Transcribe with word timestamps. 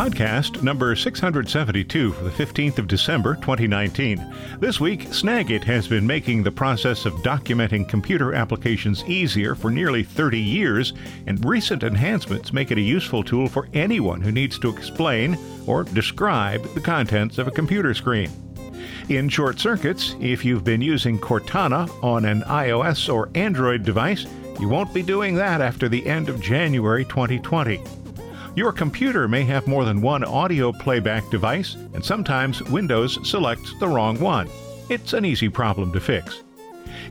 Podcast 0.00 0.62
number 0.62 0.96
672 0.96 2.12
for 2.12 2.24
the 2.24 2.30
15th 2.30 2.78
of 2.78 2.88
December 2.88 3.34
2019. 3.34 4.34
This 4.58 4.80
week, 4.80 5.08
Snagit 5.08 5.62
has 5.64 5.86
been 5.86 6.06
making 6.06 6.42
the 6.42 6.50
process 6.50 7.04
of 7.04 7.12
documenting 7.16 7.86
computer 7.86 8.32
applications 8.32 9.04
easier 9.04 9.54
for 9.54 9.70
nearly 9.70 10.02
30 10.02 10.40
years, 10.40 10.94
and 11.26 11.44
recent 11.44 11.82
enhancements 11.82 12.50
make 12.50 12.70
it 12.70 12.78
a 12.78 12.80
useful 12.80 13.22
tool 13.22 13.46
for 13.46 13.68
anyone 13.74 14.22
who 14.22 14.32
needs 14.32 14.58
to 14.60 14.74
explain 14.74 15.38
or 15.66 15.84
describe 15.84 16.62
the 16.72 16.80
contents 16.80 17.36
of 17.36 17.46
a 17.46 17.50
computer 17.50 17.92
screen. 17.92 18.30
In 19.10 19.28
short 19.28 19.60
circuits, 19.60 20.16
if 20.18 20.46
you've 20.46 20.64
been 20.64 20.80
using 20.80 21.18
Cortana 21.18 21.90
on 22.02 22.24
an 22.24 22.40
iOS 22.44 23.12
or 23.12 23.28
Android 23.34 23.82
device, 23.82 24.24
you 24.58 24.66
won't 24.66 24.94
be 24.94 25.02
doing 25.02 25.34
that 25.34 25.60
after 25.60 25.90
the 25.90 26.06
end 26.06 26.30
of 26.30 26.40
January 26.40 27.04
2020. 27.04 27.99
Your 28.56 28.72
computer 28.72 29.28
may 29.28 29.44
have 29.44 29.68
more 29.68 29.84
than 29.84 30.00
one 30.00 30.24
audio 30.24 30.72
playback 30.72 31.28
device, 31.30 31.76
and 31.94 32.04
sometimes 32.04 32.62
Windows 32.64 33.18
selects 33.28 33.72
the 33.78 33.86
wrong 33.86 34.18
one. 34.18 34.48
It's 34.88 35.12
an 35.12 35.24
easy 35.24 35.48
problem 35.48 35.92
to 35.92 36.00
fix. 36.00 36.42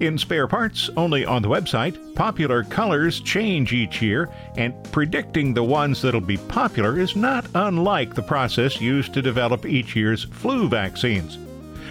In 0.02 0.18
spare 0.18 0.48
parts, 0.48 0.90
only 0.98 1.26
on 1.26 1.42
the 1.42 1.48
website, 1.48 2.14
popular 2.14 2.66
colors 2.66 3.22
change 3.22 3.72
each 3.72 4.02
year, 4.02 4.30
and 4.58 4.74
predicting 4.92 5.54
the 5.54 5.64
ones 5.64 6.02
that'll 6.02 6.20
be 6.20 6.38
popular 6.38 7.00
is 7.00 7.16
not 7.16 7.48
unlike 7.56 8.16
the 8.16 8.22
process 8.22 8.82
used 8.82 9.14
to 9.14 9.22
develop 9.22 9.66
each 9.66 9.96
year's 9.96 10.26
flu 10.26 10.68
vaccines. 10.68 11.38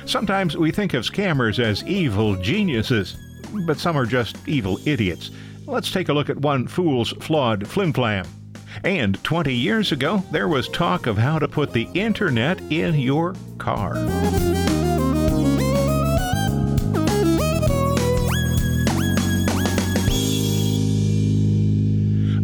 Sometimes 0.04 0.58
we 0.58 0.70
think 0.70 0.92
of 0.92 1.04
scammers 1.04 1.58
as 1.58 1.84
evil 1.84 2.36
geniuses, 2.36 3.16
but 3.66 3.78
some 3.78 3.96
are 3.96 4.06
just 4.06 4.36
evil 4.46 4.78
idiots. 4.86 5.30
Let's 5.66 5.90
take 5.90 6.10
a 6.10 6.14
look 6.14 6.28
at 6.28 6.38
one 6.38 6.66
fool's 6.66 7.12
flawed 7.12 7.64
flimflam. 7.64 8.26
And 8.84 9.22
20 9.24 9.54
years 9.54 9.92
ago, 9.92 10.24
there 10.30 10.48
was 10.48 10.68
talk 10.68 11.06
of 11.06 11.18
how 11.18 11.38
to 11.38 11.48
put 11.48 11.72
the 11.72 11.88
internet 11.94 12.60
in 12.70 12.94
your 12.94 13.34
car. 13.58 13.94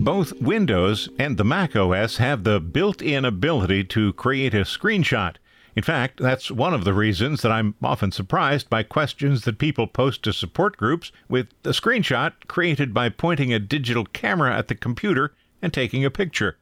Both 0.05 0.34
Windows 0.41 1.08
and 1.19 1.39
the 1.39 1.44
Mac 1.44 1.75
OS 1.75 2.19
have 2.19 2.44
the 2.44 2.61
built 2.61 3.00
in 3.00 3.25
ability 3.25 3.84
to 3.84 4.12
create 4.12 4.53
a 4.53 4.59
screenshot. 4.59 5.36
In 5.77 5.83
fact, 5.83 6.20
that's 6.20 6.50
one 6.50 6.75
of 6.75 6.84
the 6.84 6.92
reasons 6.92 7.41
that 7.41 7.50
I'm 7.50 7.75
often 7.83 8.12
surprised 8.12 8.69
by 8.69 8.83
questions 8.83 9.42
that 9.42 9.59
people 9.59 9.86
post 9.86 10.22
to 10.25 10.33
support 10.33 10.77
groups 10.77 11.11
with 11.28 11.48
a 11.64 11.70
screenshot 11.70 12.33
created 12.47 12.92
by 12.92 13.09
pointing 13.09 13.53
a 13.53 13.59
digital 13.59 14.05
camera 14.05 14.56
at 14.56 14.69
the 14.69 14.75
computer 14.75 15.33
and 15.65 15.73
taking 15.73 16.05
a 16.05 16.11
picture. 16.11 16.59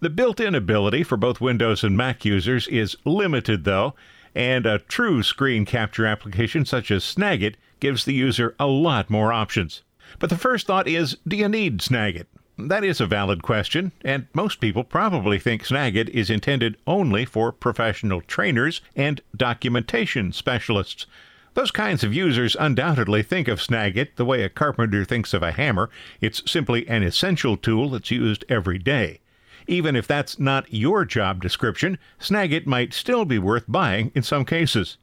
The 0.00 0.10
built 0.10 0.38
in 0.38 0.54
ability 0.54 1.02
for 1.02 1.16
both 1.16 1.40
Windows 1.40 1.82
and 1.82 1.96
Mac 1.96 2.26
users 2.26 2.68
is 2.68 2.94
limited, 3.06 3.64
though, 3.64 3.94
and 4.34 4.66
a 4.66 4.80
true 4.80 5.22
screen 5.22 5.64
capture 5.64 6.04
application 6.04 6.66
such 6.66 6.90
as 6.90 7.02
Snagit 7.02 7.54
gives 7.80 8.04
the 8.04 8.12
user 8.12 8.54
a 8.60 8.66
lot 8.66 9.08
more 9.08 9.32
options. 9.32 9.82
But 10.18 10.28
the 10.28 10.36
first 10.36 10.66
thought 10.66 10.86
is 10.86 11.16
do 11.26 11.36
you 11.36 11.48
need 11.48 11.78
Snagit? 11.78 12.26
That 12.58 12.84
is 12.84 13.00
a 13.00 13.06
valid 13.06 13.42
question, 13.42 13.92
and 14.04 14.26
most 14.34 14.60
people 14.60 14.84
probably 14.84 15.38
think 15.38 15.64
Snagit 15.64 16.10
is 16.10 16.28
intended 16.28 16.76
only 16.86 17.24
for 17.24 17.50
professional 17.50 18.20
trainers 18.20 18.82
and 18.94 19.22
documentation 19.34 20.32
specialists. 20.32 21.06
Those 21.54 21.70
kinds 21.70 22.02
of 22.02 22.12
users 22.12 22.56
undoubtedly 22.58 23.22
think 23.22 23.46
of 23.46 23.60
Snagit 23.60 24.16
the 24.16 24.24
way 24.24 24.42
a 24.42 24.48
carpenter 24.48 25.04
thinks 25.04 25.32
of 25.32 25.42
a 25.42 25.52
hammer. 25.52 25.88
It's 26.20 26.42
simply 26.50 26.86
an 26.88 27.04
essential 27.04 27.56
tool 27.56 27.90
that's 27.90 28.10
used 28.10 28.44
every 28.48 28.78
day. 28.78 29.20
Even 29.68 29.94
if 29.96 30.06
that's 30.06 30.38
not 30.38 30.72
your 30.74 31.04
job 31.04 31.40
description, 31.40 31.96
Snagit 32.20 32.66
might 32.66 32.92
still 32.92 33.24
be 33.24 33.38
worth 33.38 33.64
buying 33.68 34.10
in 34.14 34.22
some 34.22 34.44
cases. 34.44 34.98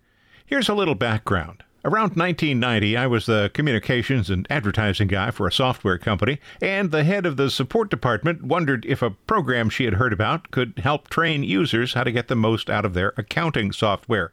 Here's 0.46 0.70
a 0.70 0.76
little 0.76 0.94
background. 0.96 1.64
Around 1.84 2.16
1990, 2.16 2.96
I 2.96 3.08
was 3.08 3.26
the 3.26 3.50
communications 3.56 4.30
and 4.30 4.46
advertising 4.52 5.08
guy 5.08 5.32
for 5.32 5.48
a 5.48 5.52
software 5.52 5.98
company, 5.98 6.40
and 6.62 6.92
the 6.92 7.04
head 7.04 7.26
of 7.26 7.38
the 7.38 7.50
support 7.50 7.90
department 7.90 8.44
wondered 8.44 8.86
if 8.86 9.02
a 9.02 9.10
program 9.10 9.68
she 9.68 9.86
had 9.86 9.96
heard 9.96 10.14
about 10.14 10.52
could 10.52 10.78
help 10.84 11.10
train 11.10 11.42
users 11.42 11.96
how 11.96 12.04
to 12.04 12.12
get 12.12 12.28
the 12.28 12.36
most 12.36 12.70
out 12.70 12.86
of 12.86 12.94
their 12.94 13.16
accounting 13.18 13.72
software. 13.72 14.32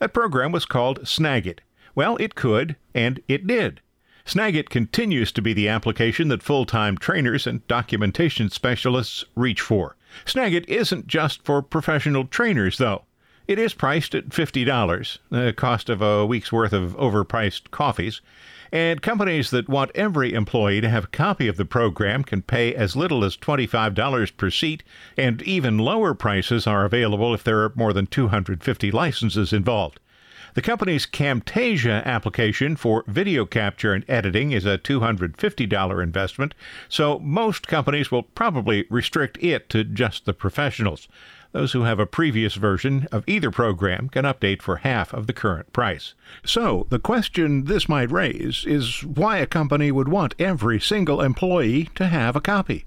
That 0.00 0.12
program 0.12 0.50
was 0.50 0.64
called 0.64 1.02
Snagit. 1.02 1.60
Well, 1.94 2.16
it 2.16 2.34
could, 2.34 2.74
and 2.92 3.20
it 3.28 3.46
did. 3.46 3.80
Snagit 4.26 4.68
continues 4.68 5.30
to 5.30 5.40
be 5.40 5.52
the 5.52 5.68
application 5.68 6.26
that 6.28 6.42
full 6.42 6.66
time 6.66 6.98
trainers 6.98 7.46
and 7.46 7.64
documentation 7.68 8.50
specialists 8.50 9.24
reach 9.36 9.60
for. 9.60 9.94
Snagit 10.26 10.66
isn't 10.66 11.06
just 11.06 11.44
for 11.44 11.62
professional 11.62 12.24
trainers, 12.24 12.78
though. 12.78 13.04
It 13.48 13.58
is 13.58 13.72
priced 13.72 14.14
at 14.14 14.28
$50, 14.28 15.18
the 15.30 15.54
cost 15.54 15.88
of 15.88 16.02
a 16.02 16.26
week's 16.26 16.52
worth 16.52 16.74
of 16.74 16.94
overpriced 16.98 17.70
coffees. 17.70 18.20
And 18.70 19.00
companies 19.00 19.48
that 19.52 19.70
want 19.70 19.90
every 19.94 20.34
employee 20.34 20.82
to 20.82 20.88
have 20.90 21.04
a 21.04 21.06
copy 21.06 21.48
of 21.48 21.56
the 21.56 21.64
program 21.64 22.24
can 22.24 22.42
pay 22.42 22.74
as 22.74 22.94
little 22.94 23.24
as 23.24 23.38
$25 23.38 24.36
per 24.36 24.50
seat, 24.50 24.82
and 25.16 25.40
even 25.40 25.78
lower 25.78 26.12
prices 26.12 26.66
are 26.66 26.84
available 26.84 27.32
if 27.32 27.42
there 27.42 27.64
are 27.64 27.72
more 27.74 27.94
than 27.94 28.06
250 28.06 28.90
licenses 28.90 29.54
involved. 29.54 29.98
The 30.54 30.62
company's 30.62 31.06
Camtasia 31.06 32.04
application 32.04 32.76
for 32.76 33.04
video 33.06 33.46
capture 33.46 33.94
and 33.94 34.04
editing 34.08 34.52
is 34.52 34.66
a 34.66 34.76
$250 34.76 36.02
investment, 36.02 36.54
so 36.88 37.18
most 37.20 37.66
companies 37.66 38.10
will 38.10 38.24
probably 38.24 38.84
restrict 38.90 39.38
it 39.42 39.70
to 39.70 39.84
just 39.84 40.26
the 40.26 40.34
professionals. 40.34 41.08
Those 41.52 41.72
who 41.72 41.82
have 41.82 41.98
a 41.98 42.06
previous 42.06 42.54
version 42.54 43.08
of 43.10 43.24
either 43.26 43.50
program 43.50 44.08
can 44.10 44.24
update 44.24 44.60
for 44.60 44.76
half 44.76 45.14
of 45.14 45.26
the 45.26 45.32
current 45.32 45.72
price. 45.72 46.14
So, 46.44 46.86
the 46.90 46.98
question 46.98 47.64
this 47.64 47.88
might 47.88 48.10
raise 48.10 48.64
is 48.66 49.02
why 49.02 49.38
a 49.38 49.46
company 49.46 49.90
would 49.90 50.08
want 50.08 50.34
every 50.38 50.78
single 50.78 51.22
employee 51.22 51.88
to 51.94 52.06
have 52.08 52.36
a 52.36 52.40
copy. 52.40 52.84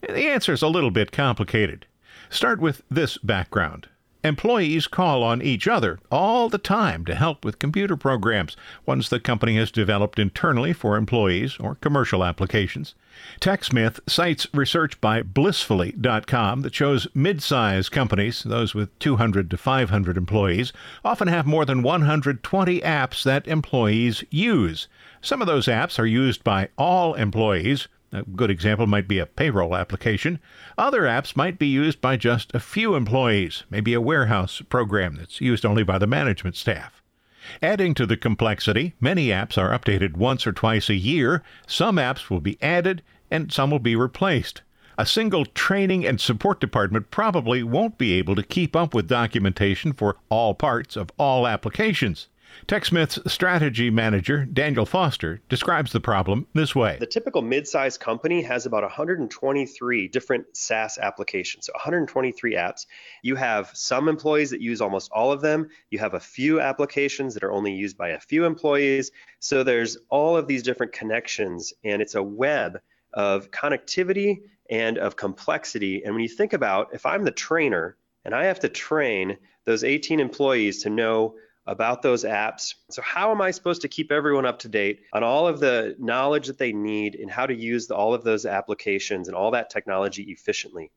The 0.00 0.28
answer 0.28 0.52
is 0.52 0.62
a 0.62 0.68
little 0.68 0.90
bit 0.90 1.12
complicated. 1.12 1.86
Start 2.30 2.58
with 2.58 2.82
this 2.90 3.18
background. 3.18 3.88
Employees 4.24 4.86
call 4.86 5.22
on 5.22 5.42
each 5.42 5.68
other 5.68 5.98
all 6.10 6.48
the 6.48 6.56
time 6.56 7.04
to 7.04 7.14
help 7.14 7.44
with 7.44 7.58
computer 7.58 7.94
programs, 7.94 8.56
ones 8.86 9.10
the 9.10 9.20
company 9.20 9.56
has 9.56 9.70
developed 9.70 10.18
internally 10.18 10.72
for 10.72 10.96
employees 10.96 11.58
or 11.60 11.74
commercial 11.74 12.24
applications. 12.24 12.94
TechSmith 13.38 14.00
cites 14.06 14.46
research 14.54 14.98
by 15.02 15.20
blissfully.com 15.20 16.62
that 16.62 16.74
shows 16.74 17.06
mid-size 17.12 17.90
companies, 17.90 18.44
those 18.44 18.74
with 18.74 18.98
200 18.98 19.50
to 19.50 19.58
500 19.58 20.16
employees, 20.16 20.72
often 21.04 21.28
have 21.28 21.44
more 21.44 21.66
than 21.66 21.82
120 21.82 22.80
apps 22.80 23.22
that 23.24 23.46
employees 23.46 24.24
use. 24.30 24.88
Some 25.20 25.42
of 25.42 25.46
those 25.46 25.66
apps 25.66 25.98
are 25.98 26.06
used 26.06 26.42
by 26.42 26.70
all 26.78 27.12
employees, 27.12 27.88
a 28.14 28.22
good 28.22 28.50
example 28.50 28.86
might 28.86 29.08
be 29.08 29.18
a 29.18 29.26
payroll 29.26 29.74
application. 29.76 30.38
Other 30.78 31.02
apps 31.02 31.36
might 31.36 31.58
be 31.58 31.66
used 31.66 32.00
by 32.00 32.16
just 32.16 32.54
a 32.54 32.60
few 32.60 32.94
employees, 32.94 33.64
maybe 33.70 33.94
a 33.94 34.00
warehouse 34.00 34.62
program 34.68 35.16
that's 35.16 35.40
used 35.40 35.66
only 35.66 35.82
by 35.82 35.98
the 35.98 36.06
management 36.06 36.56
staff. 36.56 37.02
Adding 37.60 37.94
to 37.94 38.06
the 38.06 38.16
complexity, 38.16 38.94
many 39.00 39.28
apps 39.28 39.58
are 39.58 39.76
updated 39.76 40.16
once 40.16 40.46
or 40.46 40.52
twice 40.52 40.88
a 40.88 40.94
year. 40.94 41.42
Some 41.66 41.96
apps 41.96 42.30
will 42.30 42.40
be 42.40 42.56
added 42.62 43.02
and 43.30 43.52
some 43.52 43.70
will 43.70 43.78
be 43.78 43.96
replaced. 43.96 44.62
A 44.96 45.04
single 45.04 45.44
training 45.44 46.06
and 46.06 46.20
support 46.20 46.60
department 46.60 47.10
probably 47.10 47.62
won't 47.62 47.98
be 47.98 48.12
able 48.14 48.36
to 48.36 48.42
keep 48.42 48.76
up 48.76 48.94
with 48.94 49.08
documentation 49.08 49.92
for 49.92 50.16
all 50.28 50.54
parts 50.54 50.96
of 50.96 51.10
all 51.18 51.46
applications. 51.46 52.28
TechSmith's 52.66 53.32
strategy 53.32 53.90
manager, 53.90 54.44
Daniel 54.46 54.86
Foster, 54.86 55.40
describes 55.48 55.92
the 55.92 56.00
problem 56.00 56.46
this 56.54 56.74
way. 56.74 56.96
The 56.98 57.06
typical 57.06 57.42
mid-sized 57.42 58.00
company 58.00 58.42
has 58.42 58.66
about 58.66 58.82
123 58.82 60.08
different 60.08 60.46
SaaS 60.56 60.98
applications, 60.98 61.66
so 61.66 61.72
123 61.74 62.54
apps. 62.54 62.86
You 63.22 63.36
have 63.36 63.70
some 63.74 64.08
employees 64.08 64.50
that 64.50 64.60
use 64.60 64.80
almost 64.80 65.10
all 65.12 65.32
of 65.32 65.40
them. 65.40 65.68
You 65.90 65.98
have 65.98 66.14
a 66.14 66.20
few 66.20 66.60
applications 66.60 67.34
that 67.34 67.44
are 67.44 67.52
only 67.52 67.72
used 67.72 67.96
by 67.96 68.10
a 68.10 68.20
few 68.20 68.44
employees. 68.44 69.10
So 69.40 69.62
there's 69.62 69.98
all 70.08 70.36
of 70.36 70.46
these 70.46 70.62
different 70.62 70.92
connections, 70.92 71.72
and 71.84 72.00
it's 72.00 72.14
a 72.14 72.22
web 72.22 72.80
of 73.12 73.50
connectivity 73.50 74.40
and 74.70 74.98
of 74.98 75.16
complexity. 75.16 76.02
And 76.04 76.14
when 76.14 76.22
you 76.22 76.28
think 76.28 76.52
about 76.52 76.88
if 76.92 77.04
I'm 77.06 77.24
the 77.24 77.30
trainer 77.30 77.96
and 78.24 78.34
I 78.34 78.44
have 78.44 78.60
to 78.60 78.68
train 78.68 79.36
those 79.64 79.84
18 79.84 80.20
employees 80.20 80.82
to 80.82 80.90
know 80.90 81.34
about 81.66 82.02
those 82.02 82.24
apps. 82.24 82.74
So, 82.90 83.02
how 83.02 83.30
am 83.30 83.40
I 83.40 83.50
supposed 83.50 83.82
to 83.82 83.88
keep 83.88 84.12
everyone 84.12 84.46
up 84.46 84.58
to 84.60 84.68
date 84.68 85.00
on 85.12 85.22
all 85.22 85.48
of 85.48 85.60
the 85.60 85.96
knowledge 85.98 86.46
that 86.46 86.58
they 86.58 86.72
need 86.72 87.14
and 87.14 87.30
how 87.30 87.46
to 87.46 87.54
use 87.54 87.90
all 87.90 88.14
of 88.14 88.24
those 88.24 88.46
applications 88.46 89.28
and 89.28 89.36
all 89.36 89.50
that 89.52 89.70
technology 89.70 90.24
efficiently? 90.24 90.90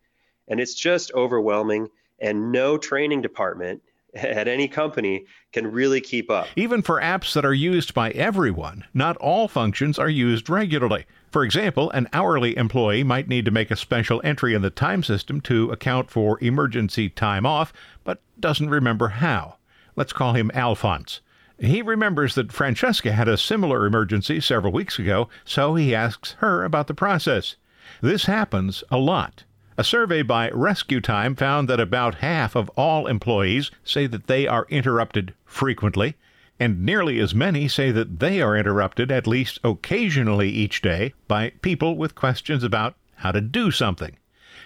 And 0.47 0.59
it's 0.59 0.75
just 0.75 1.11
overwhelming, 1.13 1.87
and 2.19 2.51
no 2.51 2.77
training 2.77 3.21
department 3.21 3.81
at 4.13 4.47
any 4.47 4.67
company 4.67 5.25
can 5.51 5.71
really 5.71 6.01
keep 6.01 6.29
up. 6.29 6.47
Even 6.55 6.81
for 6.81 6.99
apps 6.99 7.33
that 7.33 7.45
are 7.45 7.53
used 7.53 7.93
by 7.93 8.11
everyone, 8.11 8.83
not 8.93 9.17
all 9.17 9.47
functions 9.47 9.99
are 9.99 10.09
used 10.09 10.49
regularly. 10.49 11.05
For 11.31 11.43
example, 11.43 11.91
an 11.91 12.07
hourly 12.13 12.55
employee 12.57 13.03
might 13.03 13.27
need 13.27 13.45
to 13.45 13.51
make 13.51 13.69
a 13.69 13.75
special 13.75 14.21
entry 14.23 14.53
in 14.53 14.61
the 14.61 14.69
time 14.69 15.03
system 15.03 15.41
to 15.41 15.71
account 15.71 16.09
for 16.09 16.41
emergency 16.43 17.09
time 17.09 17.45
off, 17.45 17.73
but 18.03 18.21
doesn't 18.39 18.69
remember 18.69 19.09
how. 19.09 19.57
Let's 19.97 20.13
call 20.13 20.33
him 20.33 20.51
Alphonse. 20.53 21.21
He 21.59 21.81
remembers 21.81 22.35
that 22.35 22.53
Francesca 22.53 23.11
had 23.11 23.27
a 23.27 23.35
similar 23.35 23.83
emergency 23.85 24.39
several 24.39 24.71
weeks 24.71 24.99
ago, 24.99 25.27
so 25.43 25.73
he 25.73 25.95
asks 25.95 26.33
her 26.37 26.63
about 26.63 26.85
the 26.85 26.93
process. 26.93 27.55
This 27.99 28.25
happens 28.25 28.83
a 28.91 28.97
lot. 28.99 29.43
A 29.75 29.83
survey 29.83 30.21
by 30.21 30.51
Rescue 30.51 31.01
Time 31.01 31.35
found 31.35 31.67
that 31.67 31.79
about 31.79 32.15
half 32.15 32.55
of 32.55 32.69
all 32.75 33.07
employees 33.07 33.71
say 33.83 34.05
that 34.05 34.27
they 34.27 34.45
are 34.45 34.67
interrupted 34.69 35.33
frequently, 35.45 36.15
and 36.59 36.85
nearly 36.85 37.19
as 37.19 37.33
many 37.33 37.67
say 37.67 37.89
that 37.89 38.19
they 38.19 38.39
are 38.39 38.55
interrupted 38.55 39.11
at 39.11 39.25
least 39.25 39.59
occasionally 39.63 40.49
each 40.49 40.83
day 40.83 41.15
by 41.27 41.49
people 41.61 41.97
with 41.97 42.13
questions 42.13 42.63
about 42.63 42.95
how 43.15 43.31
to 43.31 43.41
do 43.41 43.71
something. 43.71 44.15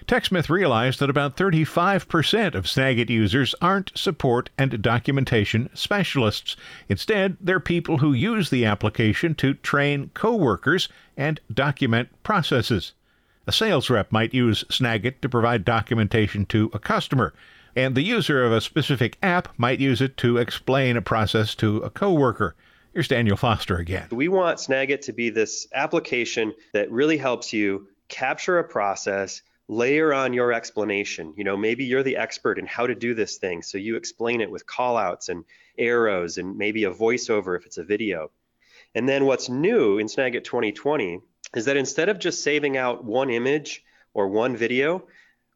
TechSmith 0.08 0.50
realized 0.50 1.00
that 1.00 1.10
about 1.10 1.38
35% 1.38 2.56
of 2.56 2.66
Snagit 2.66 3.10
users 3.10 3.54
aren't 3.62 3.92
support 3.96 4.50
and 4.58 4.82
documentation 4.82 5.70
specialists. 5.74 6.56
Instead, 6.90 7.38
they're 7.40 7.60
people 7.60 8.00
who 8.00 8.14
use 8.14 8.50
the 8.50 8.66
application 8.66 9.36
to 9.36 9.54
train 9.54 10.10
coworkers 10.14 10.90
and 11.16 11.40
document 11.54 12.10
processes. 12.24 12.94
A 13.48 13.52
sales 13.52 13.90
rep 13.90 14.12
might 14.12 14.34
use 14.34 14.64
Snagit 14.66 15.22
to 15.22 15.30
provide 15.30 15.66
documentation 15.66 16.46
to 16.48 16.70
a 16.74 16.80
customer, 16.80 17.34
and 17.76 17.96
the 17.96 18.02
user 18.02 18.44
of 18.44 18.52
a 18.52 18.62
specific 18.62 19.18
app 19.24 19.50
might 19.58 19.80
use 19.80 20.02
it 20.02 20.18
to 20.18 20.38
explain 20.38 20.98
a 20.98 21.02
process 21.02 21.56
to 21.56 21.78
a 21.78 21.90
coworker. 21.90 22.56
Here's 22.94 23.08
Daniel 23.08 23.38
Foster 23.38 23.78
again. 23.78 24.08
We 24.12 24.28
want 24.28 24.58
Snagit 24.58 25.02
to 25.02 25.14
be 25.14 25.30
this 25.30 25.68
application 25.74 26.54
that 26.74 26.92
really 26.92 27.18
helps 27.18 27.54
you 27.54 27.88
capture 28.10 28.60
a 28.60 28.64
process 28.64 29.42
layer 29.68 30.14
on 30.14 30.34
your 30.34 30.52
explanation. 30.52 31.34
You 31.38 31.44
know, 31.44 31.58
maybe 31.58 31.86
you're 31.86 32.04
the 32.04 32.18
expert 32.18 32.60
in 32.60 32.66
how 32.66 32.88
to 32.88 32.96
do 32.96 33.14
this 33.14 33.38
thing, 33.38 33.62
so 33.62 33.78
you 33.78 33.96
explain 33.96 34.42
it 34.42 34.52
with 34.52 34.66
callouts 34.66 35.30
and 35.30 35.46
arrows 35.78 36.38
and 36.38 36.58
maybe 36.58 36.84
a 36.84 36.92
voiceover 36.92 37.58
if 37.58 37.66
it's 37.66 37.78
a 37.78 37.84
video. 37.84 38.32
And 38.94 39.08
then 39.08 39.26
what's 39.26 39.50
new 39.50 39.98
in 39.98 40.08
Snagit 40.08 40.44
2020 40.44 41.22
is 41.56 41.66
that 41.66 41.78
instead 41.78 42.10
of 42.10 42.20
just 42.20 42.44
saving 42.44 42.78
out 42.78 43.04
one 43.04 43.30
image 43.30 43.84
or 44.14 44.28
one 44.28 44.56
video, 44.56 45.08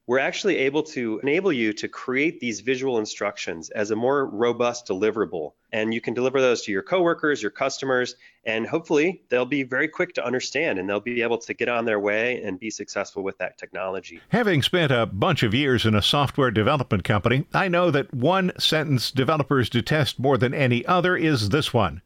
we're 0.08 0.20
actually 0.20 0.58
able 0.58 0.84
to 0.84 1.20
enable 1.24 1.52
you 1.52 1.74
to 1.74 1.88
create 1.88 2.40
these 2.40 2.60
visual 2.60 3.00
instructions 3.00 3.72
as 3.72 3.90
a 3.90 3.96
more 3.96 4.28
robust 4.28 4.88
deliverable. 4.88 5.54
And 5.72 5.94
you 5.94 6.02
can 6.02 6.14
deliver 6.14 6.40
those 6.40 6.62
to 6.64 6.72
your 6.72 6.84
coworkers, 6.84 7.42
your 7.42 7.50
customers, 7.52 8.16
and 8.46 8.68
hopefully 8.68 9.24
they'll 9.30 9.46
be 9.46 9.64
very 9.64 9.88
quick 9.88 10.14
to 10.14 10.26
understand 10.26 10.78
and 10.78 10.88
they'll 10.88 11.00
be 11.00 11.24
able 11.24 11.40
to 11.40 11.54
get 11.54 11.70
on 11.70 11.86
their 11.86 12.00
way 12.00 12.42
and 12.44 12.60
be 12.60 12.70
successful 12.70 13.24
with 13.24 13.38
that 13.40 13.58
technology. 13.58 14.20
Having 14.30 14.62
spent 14.62 14.92
a 14.92 15.08
bunch 15.08 15.42
of 15.42 15.56
years 15.56 15.86
in 15.86 15.96
a 15.96 16.02
software 16.04 16.52
development 16.52 17.04
company, 17.04 17.48
I 17.54 17.68
know 17.68 17.90
that 17.90 18.14
one 18.14 18.52
sentence 18.60 19.10
developers 19.10 19.70
detest 19.70 20.20
more 20.20 20.38
than 20.38 20.54
any 20.54 20.86
other 20.86 21.18
is 21.18 21.50
this 21.50 21.74
one 21.74 22.02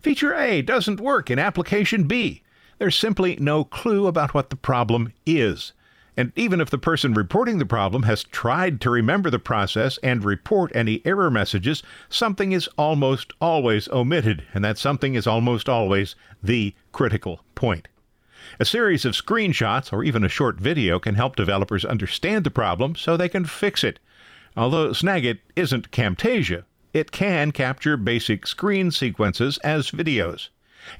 Feature 0.00 0.34
A 0.34 0.62
doesn't 0.62 1.00
work 1.00 1.30
in 1.30 1.38
application 1.38 2.04
B. 2.04 2.42
There's 2.78 2.96
simply 2.96 3.36
no 3.36 3.64
clue 3.64 4.06
about 4.06 4.32
what 4.32 4.48
the 4.48 4.56
problem 4.56 5.12
is. 5.26 5.74
And 6.20 6.34
even 6.36 6.60
if 6.60 6.68
the 6.68 6.76
person 6.76 7.14
reporting 7.14 7.56
the 7.56 7.64
problem 7.64 8.02
has 8.02 8.24
tried 8.24 8.82
to 8.82 8.90
remember 8.90 9.30
the 9.30 9.38
process 9.38 9.98
and 10.02 10.22
report 10.22 10.70
any 10.74 11.00
error 11.06 11.30
messages, 11.30 11.82
something 12.10 12.52
is 12.52 12.68
almost 12.76 13.32
always 13.40 13.88
omitted, 13.88 14.44
and 14.52 14.62
that 14.62 14.76
something 14.76 15.14
is 15.14 15.26
almost 15.26 15.66
always 15.66 16.16
the 16.42 16.74
critical 16.92 17.40
point. 17.54 17.88
A 18.58 18.66
series 18.66 19.06
of 19.06 19.14
screenshots 19.14 19.94
or 19.94 20.04
even 20.04 20.22
a 20.22 20.28
short 20.28 20.60
video 20.60 20.98
can 20.98 21.14
help 21.14 21.36
developers 21.36 21.86
understand 21.86 22.44
the 22.44 22.50
problem 22.50 22.96
so 22.96 23.16
they 23.16 23.30
can 23.30 23.46
fix 23.46 23.82
it. 23.82 23.98
Although 24.58 24.90
Snagit 24.90 25.38
isn't 25.56 25.90
Camtasia, 25.90 26.64
it 26.92 27.12
can 27.12 27.50
capture 27.50 27.96
basic 27.96 28.46
screen 28.46 28.90
sequences 28.90 29.56
as 29.64 29.90
videos. 29.90 30.50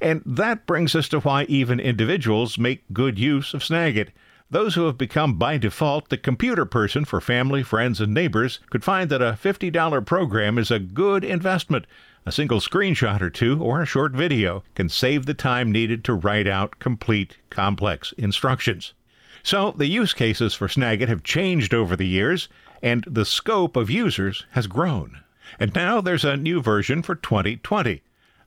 And 0.01 0.23
that 0.25 0.65
brings 0.65 0.95
us 0.95 1.07
to 1.09 1.19
why 1.19 1.43
even 1.43 1.79
individuals 1.79 2.57
make 2.57 2.91
good 2.91 3.19
use 3.19 3.53
of 3.53 3.61
Snagit. 3.61 4.07
Those 4.51 4.75
who 4.75 4.85
have 4.87 4.97
become 4.97 5.35
by 5.35 5.57
default 5.57 6.09
the 6.09 6.17
computer 6.17 6.65
person 6.65 7.05
for 7.05 7.21
family, 7.21 7.63
friends, 7.63 8.01
and 8.01 8.13
neighbors 8.13 8.59
could 8.69 8.83
find 8.83 9.09
that 9.09 9.21
a 9.21 9.39
$50 9.41 10.05
program 10.05 10.57
is 10.57 10.69
a 10.69 10.77
good 10.77 11.23
investment. 11.23 11.87
A 12.25 12.33
single 12.33 12.59
screenshot 12.59 13.21
or 13.21 13.29
two 13.29 13.63
or 13.63 13.81
a 13.81 13.85
short 13.85 14.11
video 14.11 14.65
can 14.75 14.89
save 14.89 15.25
the 15.25 15.33
time 15.33 15.71
needed 15.71 16.03
to 16.03 16.13
write 16.13 16.49
out 16.49 16.79
complete, 16.79 17.37
complex 17.49 18.11
instructions. 18.17 18.93
So, 19.41 19.71
the 19.71 19.87
use 19.87 20.13
cases 20.13 20.53
for 20.53 20.67
Snagit 20.67 21.07
have 21.07 21.23
changed 21.23 21.73
over 21.73 21.95
the 21.95 22.05
years, 22.05 22.49
and 22.83 23.05
the 23.07 23.23
scope 23.23 23.77
of 23.77 23.89
users 23.89 24.45
has 24.51 24.67
grown. 24.67 25.21
And 25.61 25.73
now 25.73 26.01
there's 26.01 26.25
a 26.25 26.35
new 26.35 26.61
version 26.61 27.03
for 27.03 27.15
2020. 27.15 28.01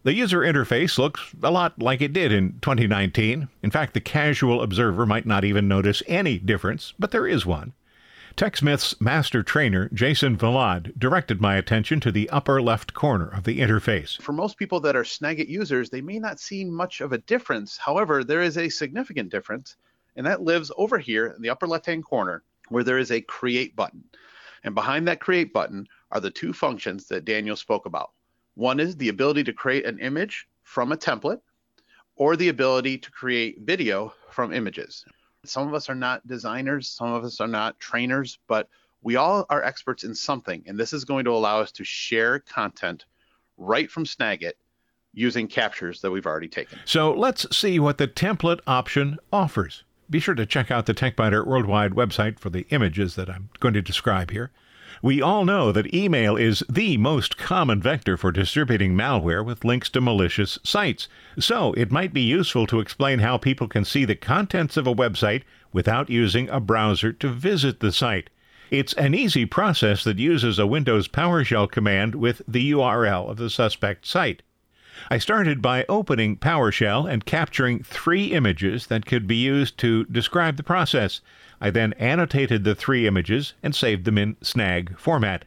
The 0.05 0.13
user 0.13 0.41
interface 0.41 0.99
looks 0.99 1.35
a 1.43 1.51
lot 1.51 1.81
like 1.81 2.03
it 2.03 2.13
did 2.13 2.31
in 2.31 2.59
2019. 2.61 3.49
In 3.63 3.71
fact, 3.71 3.95
the 3.95 4.03
casual 4.03 4.61
observer 4.61 5.07
might 5.07 5.25
not 5.25 5.45
even 5.47 5.67
notice 5.67 6.03
any 6.07 6.39
difference, 6.39 6.93
but 6.99 7.11
there 7.11 7.27
is 7.27 7.47
one. 7.47 7.73
TechSmith's 8.37 9.01
master 9.01 9.43
trainer, 9.43 9.89
Jason 9.95 10.37
Valade, 10.37 10.93
directed 10.99 11.41
my 11.41 11.57
attention 11.57 12.01
to 12.01 12.13
the 12.13 12.29
upper 12.29 12.61
left 12.61 12.93
corner 12.93 13.29
of 13.29 13.45
the 13.45 13.61
interface. 13.61 14.21
For 14.21 14.35
most 14.35 14.59
people 14.59 14.79
that 14.81 14.95
are 14.95 15.05
Snagit 15.05 15.49
users, 15.49 15.89
they 15.89 16.03
may 16.03 16.19
not 16.19 16.39
see 16.39 16.67
much 16.67 17.01
of 17.01 17.15
a 17.15 17.19
difference. 17.19 17.79
However, 17.79 18.23
there 18.23 18.43
is 18.43 18.59
a 18.59 18.69
significant 18.69 19.31
difference, 19.31 19.79
and 20.17 20.27
that 20.27 20.43
lives 20.43 20.71
over 20.77 20.99
here 20.99 21.29
in 21.29 21.41
the 21.41 21.49
upper 21.49 21.67
left 21.67 21.87
hand 21.87 22.05
corner 22.05 22.43
where 22.69 22.85
there 22.85 22.99
is 22.99 23.11
a 23.11 23.23
create 23.23 23.75
button. 23.75 24.05
And 24.65 24.75
behind 24.75 25.09
that 25.09 25.21
create 25.21 25.55
button 25.55 25.87
are 26.11 26.21
the 26.21 26.31
two 26.31 26.53
functions 26.53 27.09
that 27.09 27.25
Daniel 27.25 27.57
spoke 27.57 27.87
about 27.87 28.11
one 28.55 28.81
is 28.81 28.97
the 28.97 29.09
ability 29.09 29.45
to 29.45 29.53
create 29.53 29.85
an 29.85 29.99
image 29.99 30.47
from 30.63 30.93
a 30.93 30.97
template 30.97 31.41
or 32.17 32.37
the 32.37 32.49
ability 32.49 32.99
to 32.99 33.11
create 33.11 33.61
video 33.61 34.13
from 34.31 34.53
images. 34.53 35.05
Some 35.45 35.69
of 35.69 35.75
us 35.75 35.91
are 35.91 35.95
not 35.95 36.27
designers, 36.27 36.89
some 36.89 37.13
of 37.13 37.25
us 37.25 37.41
are 37.41 37.49
not 37.49 37.79
trainers, 37.81 38.39
but 38.47 38.69
we 39.03 39.17
all 39.17 39.45
are 39.51 39.63
experts 39.63 40.05
in 40.05 40.15
something. 40.15 40.63
And 40.67 40.79
this 40.79 40.93
is 40.93 41.05
going 41.05 41.25
to 41.25 41.33
allow 41.33 41.61
us 41.61 41.73
to 41.73 41.85
share 41.85 42.39
content 42.39 43.05
right 43.59 43.91
from 43.91 44.05
Snagit 44.05 44.53
using 45.13 45.47
captures 45.47 46.01
that 46.01 46.11
we've 46.11 46.27
already 46.27 46.49
taken. 46.49 46.79
So 46.85 47.13
let's 47.13 47.55
see 47.57 47.79
what 47.79 47.99
the 47.99 48.09
template 48.09 48.61
option 48.67 49.19
offers. 49.33 49.85
Be 50.11 50.21
sure 50.21 50.35
to 50.35 50.47
check 50.47 50.71
out 50.71 50.87
the 50.87 50.95
TechByter 50.95 51.47
Worldwide 51.47 51.93
website 51.93 52.39
for 52.39 52.51
the 52.51 52.67
images 52.71 53.15
that 53.17 53.31
I'm 53.31 53.51
going 53.61 53.75
to 53.75 53.83
describe 53.83 54.31
here. 54.31 54.51
We 55.03 55.21
all 55.21 55.45
know 55.45 55.73
that 55.73 55.95
email 55.95 56.37
is 56.37 56.63
the 56.69 56.97
most 56.97 57.37
common 57.37 57.81
vector 57.81 58.17
for 58.17 58.31
distributing 58.31 58.95
malware 58.95 59.45
with 59.45 59.65
links 59.65 59.89
to 59.91 60.01
malicious 60.01 60.59
sites. 60.63 61.09
So, 61.39 61.73
it 61.73 61.91
might 61.91 62.13
be 62.13 62.23
useful 62.23 62.67
to 62.69 62.81
explain 62.81 63.19
how 63.19 63.37
people 63.39 63.69
can 63.69 63.85
see 63.85 64.05
the 64.05 64.15
contents 64.15 64.77
of 64.77 64.87
a 64.87 64.95
website 64.95 65.43
without 65.73 66.11
using 66.11 66.49
a 66.49 66.61
browser 66.61 67.13
to 67.13 67.29
visit 67.29 67.81
the 67.81 67.93
site. 67.93 68.31
It's 68.71 68.95
an 68.95 69.15
easy 69.15 69.47
process 69.47 70.05
that 70.05 70.19
uses 70.19 70.59
a 70.59 70.67
Windows 70.67 71.07
PowerShell 71.07 71.71
command 71.71 72.15
with 72.15 72.43
the 72.49 72.73
URL 72.73 73.29
of 73.29 73.37
the 73.37 73.51
suspect 73.51 74.07
site. 74.07 74.43
I 75.11 75.19
started 75.19 75.61
by 75.61 75.85
opening 75.89 76.37
PowerShell 76.37 77.11
and 77.11 77.25
capturing 77.25 77.83
three 77.83 78.27
images 78.27 78.87
that 78.87 79.07
could 79.07 79.27
be 79.27 79.37
used 79.37 79.77
to 79.79 80.05
describe 80.05 80.57
the 80.57 80.63
process. 80.63 81.21
I 81.61 81.71
then 81.71 81.95
annotated 81.95 82.65
the 82.65 82.75
three 82.75 83.07
images 83.07 83.55
and 83.63 83.75
saved 83.75 84.05
them 84.05 84.19
in 84.19 84.37
snag 84.41 84.99
format. 84.99 85.47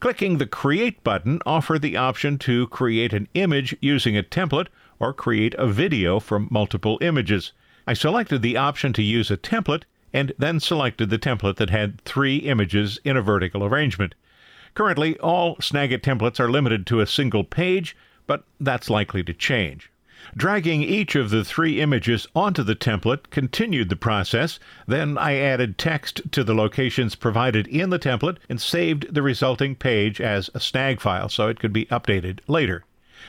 Clicking 0.00 0.38
the 0.38 0.46
Create 0.46 1.04
button 1.04 1.40
offered 1.46 1.82
the 1.82 1.96
option 1.96 2.38
to 2.38 2.66
create 2.68 3.12
an 3.12 3.28
image 3.34 3.76
using 3.80 4.16
a 4.16 4.22
template 4.22 4.68
or 4.98 5.12
create 5.12 5.54
a 5.54 5.66
video 5.66 6.18
from 6.18 6.48
multiple 6.50 6.98
images. 7.00 7.52
I 7.86 7.94
selected 7.94 8.42
the 8.42 8.56
option 8.56 8.92
to 8.94 9.02
use 9.02 9.30
a 9.30 9.36
template 9.36 9.84
and 10.12 10.32
then 10.38 10.60
selected 10.60 11.10
the 11.10 11.18
template 11.18 11.56
that 11.56 11.70
had 11.70 12.00
three 12.02 12.38
images 12.38 12.98
in 13.04 13.16
a 13.16 13.22
vertical 13.22 13.64
arrangement. 13.64 14.14
Currently, 14.74 15.18
all 15.18 15.56
Snagit 15.56 16.00
templates 16.00 16.40
are 16.40 16.50
limited 16.50 16.86
to 16.86 17.00
a 17.00 17.06
single 17.06 17.44
page, 17.44 17.96
but 18.26 18.44
that's 18.60 18.90
likely 18.90 19.22
to 19.24 19.32
change. 19.32 19.90
Dragging 20.36 20.82
each 20.82 21.16
of 21.16 21.30
the 21.30 21.44
three 21.44 21.80
images 21.80 22.28
onto 22.34 22.62
the 22.62 22.76
template 22.76 23.30
continued 23.30 23.88
the 23.88 23.96
process. 23.96 24.60
Then 24.86 25.18
I 25.18 25.36
added 25.36 25.78
text 25.78 26.22
to 26.30 26.44
the 26.44 26.54
locations 26.54 27.16
provided 27.16 27.66
in 27.66 27.90
the 27.90 27.98
template 27.98 28.36
and 28.48 28.60
saved 28.60 29.12
the 29.12 29.22
resulting 29.22 29.74
page 29.74 30.20
as 30.20 30.48
a 30.54 30.60
snag 30.60 31.00
file 31.00 31.28
so 31.28 31.48
it 31.48 31.58
could 31.58 31.72
be 31.72 31.86
updated 31.86 32.38
later. 32.46 32.84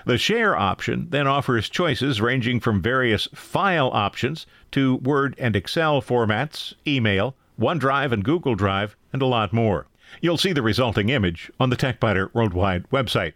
The 0.06 0.20
Share 0.20 0.56
option 0.56 1.08
then 1.10 1.26
offers 1.26 1.68
choices 1.68 2.22
ranging 2.22 2.60
from 2.60 2.82
various 2.82 3.28
file 3.34 3.90
options 3.92 4.46
to 4.72 4.98
Word 4.98 5.36
and 5.40 5.56
Excel 5.56 6.02
formats, 6.02 6.74
email, 6.86 7.36
OneDrive 7.60 8.12
and 8.12 8.24
Google 8.24 8.56
Drive, 8.56 8.96
and 9.12 9.22
a 9.22 9.28
lot 9.28 9.52
more. 9.52 9.88
You'll 10.22 10.38
see 10.38 10.54
the 10.54 10.62
resulting 10.62 11.10
image 11.10 11.52
on 11.60 11.70
the 11.70 11.76
TechByter 11.76 12.34
Worldwide 12.34 12.90
website. 12.92 13.36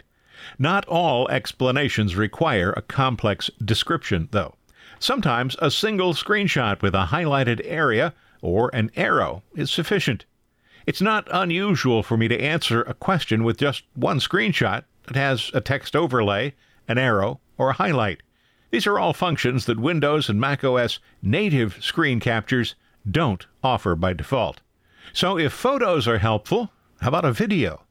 Not 0.59 0.85
all 0.85 1.27
explanations 1.29 2.15
require 2.15 2.71
a 2.71 2.81
complex 2.81 3.49
description, 3.63 4.29
though. 4.31 4.55
Sometimes 4.99 5.55
a 5.59 5.69
single 5.69 6.13
screenshot 6.13 6.81
with 6.81 6.95
a 6.95 7.07
highlighted 7.11 7.61
area 7.63 8.13
or 8.41 8.69
an 8.73 8.91
arrow 8.95 9.43
is 9.55 9.69
sufficient. 9.69 10.25
It's 10.85 11.01
not 11.01 11.27
unusual 11.31 12.01
for 12.01 12.17
me 12.17 12.27
to 12.27 12.41
answer 12.41 12.81
a 12.81 12.93
question 12.93 13.43
with 13.43 13.57
just 13.57 13.83
one 13.93 14.19
screenshot 14.19 14.83
that 15.05 15.15
has 15.15 15.51
a 15.53 15.61
text 15.61 15.95
overlay, 15.95 16.53
an 16.87 16.97
arrow, 16.97 17.39
or 17.57 17.69
a 17.69 17.73
highlight. 17.73 18.21
These 18.71 18.87
are 18.87 18.99
all 18.99 19.13
functions 19.13 19.65
that 19.65 19.79
Windows 19.79 20.29
and 20.29 20.39
macOS 20.39 20.99
native 21.21 21.83
screen 21.83 22.19
captures 22.19 22.75
don't 23.09 23.45
offer 23.63 23.95
by 23.95 24.13
default. 24.13 24.61
So 25.13 25.37
if 25.37 25.53
photos 25.53 26.07
are 26.07 26.17
helpful, 26.17 26.71
how 27.01 27.09
about 27.09 27.25
a 27.25 27.31
video? 27.31 27.81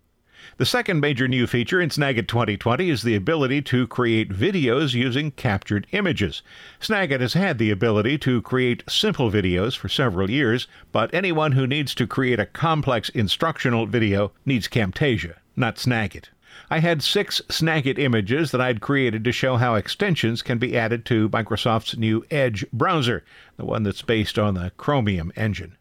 The 0.58 0.64
second 0.64 1.00
major 1.00 1.28
new 1.28 1.46
feature 1.46 1.80
in 1.80 1.90
Snagit 1.90 2.28
2020 2.28 2.88
is 2.88 3.02
the 3.02 3.14
ability 3.14 3.60
to 3.62 3.86
create 3.86 4.30
videos 4.30 4.94
using 4.94 5.30
captured 5.30 5.86
images. 5.92 6.42
Snagit 6.80 7.20
has 7.20 7.34
had 7.34 7.58
the 7.58 7.70
ability 7.70 8.16
to 8.18 8.40
create 8.40 8.82
simple 8.88 9.30
videos 9.30 9.76
for 9.76 9.88
several 9.88 10.30
years, 10.30 10.66
but 10.92 11.12
anyone 11.12 11.52
who 11.52 11.66
needs 11.66 11.94
to 11.96 12.06
create 12.06 12.40
a 12.40 12.46
complex 12.46 13.10
instructional 13.10 13.84
video 13.84 14.32
needs 14.46 14.66
Camtasia, 14.66 15.34
not 15.56 15.76
Snagit. 15.76 16.30
I 16.70 16.78
had 16.78 17.02
six 17.02 17.42
Snagit 17.48 17.98
images 17.98 18.50
that 18.50 18.60
I'd 18.60 18.80
created 18.80 19.24
to 19.24 19.32
show 19.32 19.56
how 19.56 19.74
extensions 19.74 20.40
can 20.40 20.56
be 20.56 20.76
added 20.76 21.04
to 21.04 21.28
Microsoft's 21.28 21.98
new 21.98 22.24
Edge 22.30 22.64
browser, 22.72 23.24
the 23.58 23.66
one 23.66 23.82
that's 23.82 24.00
based 24.00 24.38
on 24.38 24.54
the 24.54 24.72
Chromium 24.78 25.32
engine. 25.36 25.76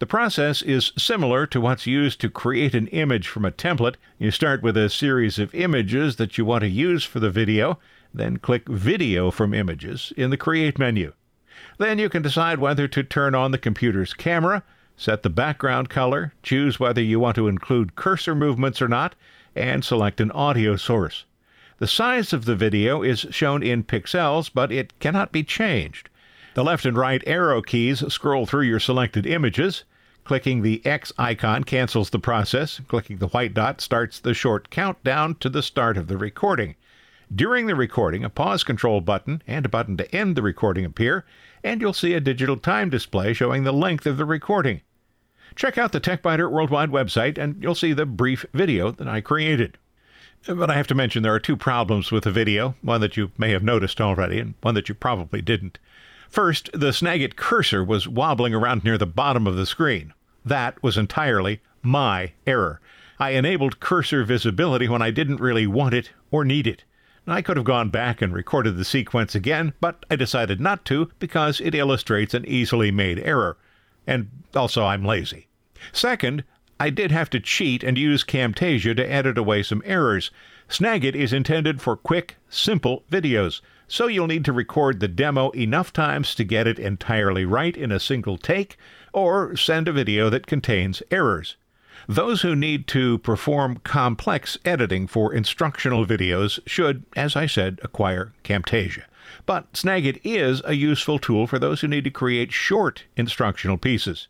The 0.00 0.06
process 0.06 0.60
is 0.60 0.92
similar 0.98 1.46
to 1.46 1.60
what's 1.60 1.86
used 1.86 2.20
to 2.20 2.28
create 2.28 2.74
an 2.74 2.88
image 2.88 3.28
from 3.28 3.44
a 3.44 3.52
template. 3.52 3.94
You 4.18 4.32
start 4.32 4.60
with 4.60 4.76
a 4.76 4.90
series 4.90 5.38
of 5.38 5.54
images 5.54 6.16
that 6.16 6.36
you 6.36 6.44
want 6.44 6.62
to 6.62 6.68
use 6.68 7.04
for 7.04 7.20
the 7.20 7.30
video, 7.30 7.78
then 8.12 8.38
click 8.38 8.68
Video 8.68 9.30
from 9.30 9.54
Images 9.54 10.12
in 10.16 10.30
the 10.30 10.36
Create 10.36 10.80
menu. 10.80 11.12
Then 11.78 12.00
you 12.00 12.08
can 12.08 12.22
decide 12.22 12.58
whether 12.58 12.88
to 12.88 13.04
turn 13.04 13.36
on 13.36 13.52
the 13.52 13.58
computer's 13.58 14.14
camera, 14.14 14.64
set 14.96 15.22
the 15.22 15.30
background 15.30 15.90
color, 15.90 16.34
choose 16.42 16.80
whether 16.80 17.00
you 17.00 17.20
want 17.20 17.36
to 17.36 17.46
include 17.46 17.94
cursor 17.94 18.34
movements 18.34 18.82
or 18.82 18.88
not, 18.88 19.14
and 19.54 19.84
select 19.84 20.20
an 20.20 20.32
audio 20.32 20.74
source. 20.74 21.24
The 21.78 21.86
size 21.86 22.32
of 22.32 22.46
the 22.46 22.56
video 22.56 23.02
is 23.02 23.26
shown 23.30 23.62
in 23.62 23.84
pixels, 23.84 24.50
but 24.52 24.72
it 24.72 24.98
cannot 24.98 25.30
be 25.30 25.44
changed. 25.44 26.08
The 26.54 26.62
left 26.62 26.86
and 26.86 26.96
right 26.96 27.20
arrow 27.26 27.62
keys 27.62 28.04
scroll 28.12 28.46
through 28.46 28.62
your 28.62 28.78
selected 28.78 29.26
images. 29.26 29.82
Clicking 30.22 30.62
the 30.62 30.86
X 30.86 31.12
icon 31.18 31.64
cancels 31.64 32.10
the 32.10 32.20
process. 32.20 32.80
Clicking 32.86 33.18
the 33.18 33.26
white 33.26 33.54
dot 33.54 33.80
starts 33.80 34.20
the 34.20 34.34
short 34.34 34.70
countdown 34.70 35.34
to 35.40 35.48
the 35.48 35.64
start 35.64 35.96
of 35.96 36.06
the 36.06 36.16
recording. 36.16 36.76
During 37.34 37.66
the 37.66 37.74
recording, 37.74 38.22
a 38.22 38.30
pause 38.30 38.62
control 38.62 39.00
button 39.00 39.42
and 39.48 39.66
a 39.66 39.68
button 39.68 39.96
to 39.96 40.14
end 40.14 40.36
the 40.36 40.42
recording 40.42 40.84
appear, 40.84 41.24
and 41.64 41.80
you'll 41.80 41.92
see 41.92 42.14
a 42.14 42.20
digital 42.20 42.56
time 42.56 42.88
display 42.88 43.32
showing 43.32 43.64
the 43.64 43.72
length 43.72 44.06
of 44.06 44.16
the 44.16 44.24
recording. 44.24 44.80
Check 45.56 45.76
out 45.76 45.90
the 45.90 46.00
TechByter 46.00 46.48
Worldwide 46.48 46.90
website 46.90 47.36
and 47.36 47.60
you'll 47.60 47.74
see 47.74 47.92
the 47.92 48.06
brief 48.06 48.46
video 48.54 48.92
that 48.92 49.08
I 49.08 49.20
created. 49.20 49.76
But 50.46 50.70
I 50.70 50.74
have 50.74 50.86
to 50.86 50.94
mention 50.94 51.24
there 51.24 51.34
are 51.34 51.40
two 51.40 51.56
problems 51.56 52.12
with 52.12 52.22
the 52.24 52.30
video, 52.30 52.76
one 52.80 53.00
that 53.00 53.16
you 53.16 53.32
may 53.36 53.50
have 53.50 53.64
noticed 53.64 54.00
already 54.00 54.38
and 54.38 54.54
one 54.60 54.74
that 54.74 54.88
you 54.88 54.94
probably 54.94 55.42
didn't. 55.42 55.80
First, 56.28 56.70
the 56.72 56.90
Snagit 56.90 57.36
cursor 57.36 57.84
was 57.84 58.08
wobbling 58.08 58.54
around 58.54 58.84
near 58.84 58.98
the 58.98 59.06
bottom 59.06 59.46
of 59.46 59.56
the 59.56 59.66
screen. 59.66 60.12
That 60.44 60.82
was 60.82 60.96
entirely 60.96 61.60
my 61.82 62.32
error. 62.46 62.80
I 63.18 63.30
enabled 63.30 63.80
cursor 63.80 64.24
visibility 64.24 64.88
when 64.88 65.02
I 65.02 65.10
didn't 65.10 65.40
really 65.40 65.66
want 65.66 65.94
it 65.94 66.10
or 66.30 66.44
need 66.44 66.66
it. 66.66 66.84
I 67.26 67.40
could 67.40 67.56
have 67.56 67.64
gone 67.64 67.88
back 67.88 68.20
and 68.20 68.34
recorded 68.34 68.76
the 68.76 68.84
sequence 68.84 69.34
again, 69.34 69.72
but 69.80 70.04
I 70.10 70.16
decided 70.16 70.60
not 70.60 70.84
to 70.86 71.10
because 71.18 71.60
it 71.60 71.74
illustrates 71.74 72.34
an 72.34 72.44
easily 72.46 72.90
made 72.90 73.18
error. 73.18 73.56
And 74.06 74.28
also, 74.54 74.84
I'm 74.84 75.04
lazy. 75.04 75.46
Second, 75.92 76.44
I 76.78 76.90
did 76.90 77.12
have 77.12 77.30
to 77.30 77.40
cheat 77.40 77.82
and 77.82 77.96
use 77.96 78.24
Camtasia 78.24 78.94
to 78.96 79.10
edit 79.10 79.38
away 79.38 79.62
some 79.62 79.82
errors. 79.86 80.30
Snagit 80.68 81.14
is 81.14 81.32
intended 81.32 81.80
for 81.80 81.96
quick, 81.96 82.36
simple 82.50 83.04
videos 83.10 83.60
so 83.88 84.06
you'll 84.06 84.26
need 84.26 84.44
to 84.44 84.52
record 84.52 85.00
the 85.00 85.08
demo 85.08 85.50
enough 85.50 85.92
times 85.92 86.34
to 86.34 86.44
get 86.44 86.66
it 86.66 86.78
entirely 86.78 87.44
right 87.44 87.76
in 87.76 87.92
a 87.92 88.00
single 88.00 88.38
take, 88.38 88.76
or 89.12 89.56
send 89.56 89.88
a 89.88 89.92
video 89.92 90.30
that 90.30 90.46
contains 90.46 91.02
errors. 91.10 91.56
Those 92.08 92.42
who 92.42 92.54
need 92.54 92.86
to 92.88 93.18
perform 93.18 93.78
complex 93.78 94.58
editing 94.64 95.06
for 95.06 95.32
instructional 95.32 96.04
videos 96.04 96.58
should, 96.66 97.04
as 97.16 97.34
I 97.36 97.46
said, 97.46 97.80
acquire 97.82 98.32
Camtasia. 98.42 99.04
But 99.46 99.72
Snagit 99.72 100.20
is 100.22 100.60
a 100.64 100.74
useful 100.74 101.18
tool 101.18 101.46
for 101.46 101.58
those 101.58 101.80
who 101.80 101.88
need 101.88 102.04
to 102.04 102.10
create 102.10 102.52
short 102.52 103.04
instructional 103.16 103.78
pieces. 103.78 104.28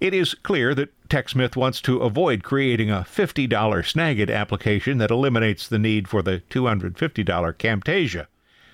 It 0.00 0.14
is 0.14 0.34
clear 0.34 0.74
that 0.74 0.92
TechSmith 1.08 1.56
wants 1.56 1.80
to 1.82 1.98
avoid 1.98 2.42
creating 2.42 2.90
a 2.90 3.06
$50 3.08 3.48
Snagit 3.48 4.32
application 4.34 4.98
that 4.98 5.10
eliminates 5.10 5.68
the 5.68 5.78
need 5.78 6.08
for 6.08 6.22
the 6.22 6.42
$250 6.50 6.94
Camtasia. 6.94 8.26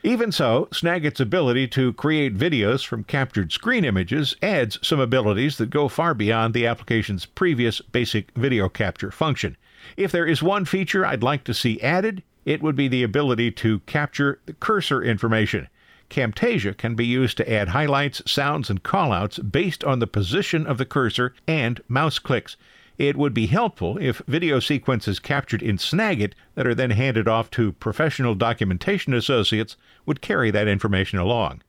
Even 0.04 0.30
so, 0.30 0.68
Snagit's 0.70 1.18
ability 1.18 1.66
to 1.68 1.92
create 1.94 2.36
videos 2.36 2.86
from 2.86 3.02
captured 3.02 3.50
screen 3.50 3.84
images 3.84 4.36
adds 4.40 4.78
some 4.80 5.00
abilities 5.00 5.58
that 5.58 5.70
go 5.70 5.88
far 5.88 6.14
beyond 6.14 6.54
the 6.54 6.66
application's 6.66 7.26
previous 7.26 7.80
basic 7.80 8.30
video 8.36 8.68
capture 8.68 9.10
function. 9.10 9.56
If 9.96 10.12
there 10.12 10.26
is 10.26 10.42
one 10.42 10.64
feature 10.66 11.04
I'd 11.04 11.24
like 11.24 11.42
to 11.44 11.54
see 11.54 11.82
added, 11.82 12.22
it 12.44 12.62
would 12.62 12.76
be 12.76 12.86
the 12.86 13.02
ability 13.02 13.50
to 13.52 13.80
capture 13.80 14.38
the 14.46 14.52
cursor 14.52 15.02
information. 15.02 15.68
Camtasia 16.10 16.76
can 16.76 16.94
be 16.94 17.04
used 17.04 17.36
to 17.36 17.52
add 17.52 17.68
highlights, 17.68 18.22
sounds, 18.24 18.70
and 18.70 18.84
callouts 18.84 19.50
based 19.50 19.82
on 19.82 19.98
the 19.98 20.06
position 20.06 20.64
of 20.66 20.78
the 20.78 20.86
cursor 20.86 21.34
and 21.46 21.80
mouse 21.88 22.18
clicks. 22.20 22.56
It 22.98 23.16
would 23.16 23.32
be 23.32 23.46
helpful 23.46 23.96
if 23.98 24.20
video 24.26 24.58
sequences 24.58 25.20
captured 25.20 25.62
in 25.62 25.76
Snagit 25.76 26.32
that 26.56 26.66
are 26.66 26.74
then 26.74 26.90
handed 26.90 27.28
off 27.28 27.48
to 27.52 27.72
professional 27.72 28.34
documentation 28.34 29.14
associates 29.14 29.76
would 30.04 30.20
carry 30.20 30.50
that 30.50 30.66
information 30.66 31.20
along. 31.20 31.62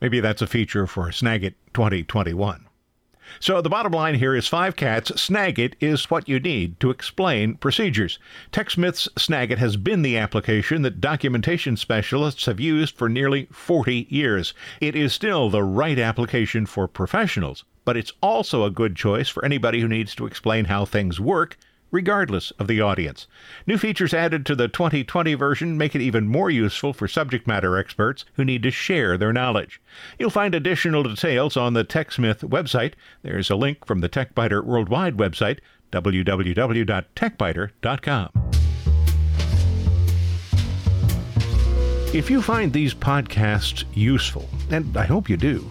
Maybe 0.00 0.20
that's 0.20 0.40
a 0.40 0.46
feature 0.46 0.86
for 0.86 1.08
Snagit 1.08 1.54
2021. 1.74 2.68
So 3.40 3.60
the 3.60 3.70
bottom 3.70 3.92
line 3.92 4.16
here 4.16 4.36
is 4.36 4.46
five 4.46 4.76
cats. 4.76 5.10
Snagit 5.12 5.74
is 5.80 6.10
what 6.10 6.28
you 6.28 6.38
need 6.38 6.78
to 6.80 6.90
explain 6.90 7.56
procedures. 7.56 8.18
TechSmith's 8.52 9.08
Snagit 9.16 9.58
has 9.58 9.76
been 9.76 10.02
the 10.02 10.16
application 10.16 10.82
that 10.82 11.00
documentation 11.00 11.76
specialists 11.76 12.46
have 12.46 12.60
used 12.60 12.96
for 12.96 13.08
nearly 13.08 13.48
40 13.50 14.06
years. 14.10 14.54
It 14.80 14.94
is 14.94 15.12
still 15.12 15.50
the 15.50 15.64
right 15.64 15.98
application 15.98 16.66
for 16.66 16.86
professionals, 16.86 17.64
but 17.84 17.96
it's 17.96 18.12
also 18.22 18.64
a 18.64 18.70
good 18.70 18.96
choice 18.96 19.28
for 19.28 19.44
anybody 19.44 19.80
who 19.80 19.88
needs 19.88 20.14
to 20.14 20.26
explain 20.26 20.66
how 20.66 20.84
things 20.84 21.20
work 21.20 21.58
regardless 21.92 22.50
of 22.52 22.66
the 22.66 22.80
audience. 22.80 23.28
New 23.66 23.76
features 23.78 24.12
added 24.12 24.44
to 24.46 24.56
the 24.56 24.66
2020 24.66 25.34
version 25.34 25.78
make 25.78 25.94
it 25.94 26.00
even 26.00 26.26
more 26.26 26.50
useful 26.50 26.92
for 26.92 27.06
subject 27.06 27.46
matter 27.46 27.76
experts 27.76 28.24
who 28.34 28.44
need 28.44 28.64
to 28.64 28.72
share 28.72 29.16
their 29.16 29.32
knowledge. 29.32 29.80
You'll 30.18 30.30
find 30.30 30.52
additional 30.54 31.04
details 31.04 31.56
on 31.56 31.74
the 31.74 31.84
TechSmith 31.84 32.48
website. 32.48 32.94
There's 33.22 33.50
a 33.50 33.56
link 33.56 33.86
from 33.86 34.00
the 34.00 34.08
TechByter 34.08 34.64
Worldwide 34.64 35.18
website, 35.18 35.60
www.techbyter.com. 35.92 38.30
If 42.14 42.30
you 42.30 42.42
find 42.42 42.70
these 42.72 42.92
podcasts 42.92 43.84
useful, 43.94 44.46
and 44.70 44.94
I 44.96 45.06
hope 45.06 45.30
you 45.30 45.38
do, 45.38 45.70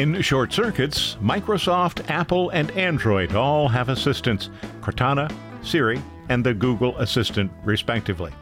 In 0.00 0.22
short 0.22 0.50
circuits, 0.50 1.18
Microsoft, 1.20 2.08
Apple, 2.08 2.48
and 2.52 2.70
Android 2.70 3.34
all 3.34 3.68
have 3.68 3.90
assistants 3.90 4.48
Cortana, 4.80 5.30
Siri, 5.62 6.00
and 6.30 6.42
the 6.42 6.54
Google 6.54 6.96
Assistant, 6.96 7.52
respectively. 7.64 8.32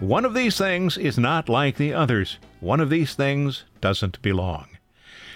One 0.00 0.24
of 0.24 0.34
these 0.34 0.58
things 0.58 0.98
is 0.98 1.16
not 1.16 1.48
like 1.48 1.76
the 1.76 1.94
others. 1.94 2.38
One 2.58 2.80
of 2.80 2.90
these 2.90 3.14
things 3.14 3.62
doesn't 3.80 4.20
belong. 4.22 4.76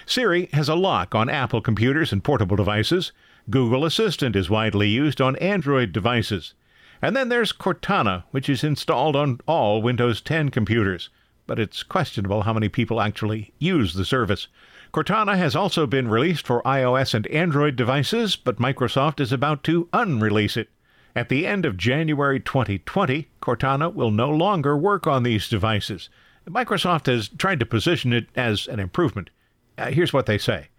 Siri 0.05 0.49
has 0.51 0.67
a 0.67 0.75
lock 0.75 1.15
on 1.15 1.29
Apple 1.29 1.61
computers 1.61 2.11
and 2.11 2.25
portable 2.25 2.57
devices. 2.57 3.13
Google 3.49 3.85
Assistant 3.85 4.35
is 4.35 4.49
widely 4.49 4.89
used 4.89 5.21
on 5.21 5.37
Android 5.37 5.93
devices. 5.93 6.55
And 7.01 7.15
then 7.15 7.29
there's 7.29 7.53
Cortana, 7.53 8.25
which 8.31 8.49
is 8.49 8.65
installed 8.65 9.15
on 9.15 9.39
all 9.47 9.81
Windows 9.81 10.19
10 10.19 10.49
computers. 10.49 11.09
But 11.47 11.57
it's 11.57 11.83
questionable 11.83 12.41
how 12.41 12.51
many 12.51 12.67
people 12.67 12.99
actually 12.99 13.53
use 13.59 13.93
the 13.93 14.03
service. 14.03 14.49
Cortana 14.91 15.37
has 15.37 15.55
also 15.55 15.85
been 15.85 16.07
released 16.07 16.47
for 16.47 16.63
iOS 16.63 17.13
and 17.13 17.27
Android 17.27 17.75
devices, 17.75 18.35
but 18.35 18.57
Microsoft 18.57 19.19
is 19.19 19.31
about 19.31 19.63
to 19.65 19.87
unrelease 19.93 20.57
it. 20.57 20.69
At 21.15 21.29
the 21.29 21.45
end 21.45 21.63
of 21.63 21.77
January 21.77 22.39
2020, 22.39 23.27
Cortana 23.39 23.93
will 23.93 24.09
no 24.09 24.31
longer 24.31 24.75
work 24.75 25.05
on 25.05 25.21
these 25.21 25.47
devices. 25.47 26.09
Microsoft 26.47 27.05
has 27.05 27.29
tried 27.29 27.59
to 27.59 27.67
position 27.67 28.13
it 28.13 28.29
as 28.35 28.67
an 28.67 28.79
improvement. 28.79 29.29
Uh, 29.77 29.91
here's 29.91 30.13
what 30.13 30.25
they 30.25 30.39
say. 30.39 30.69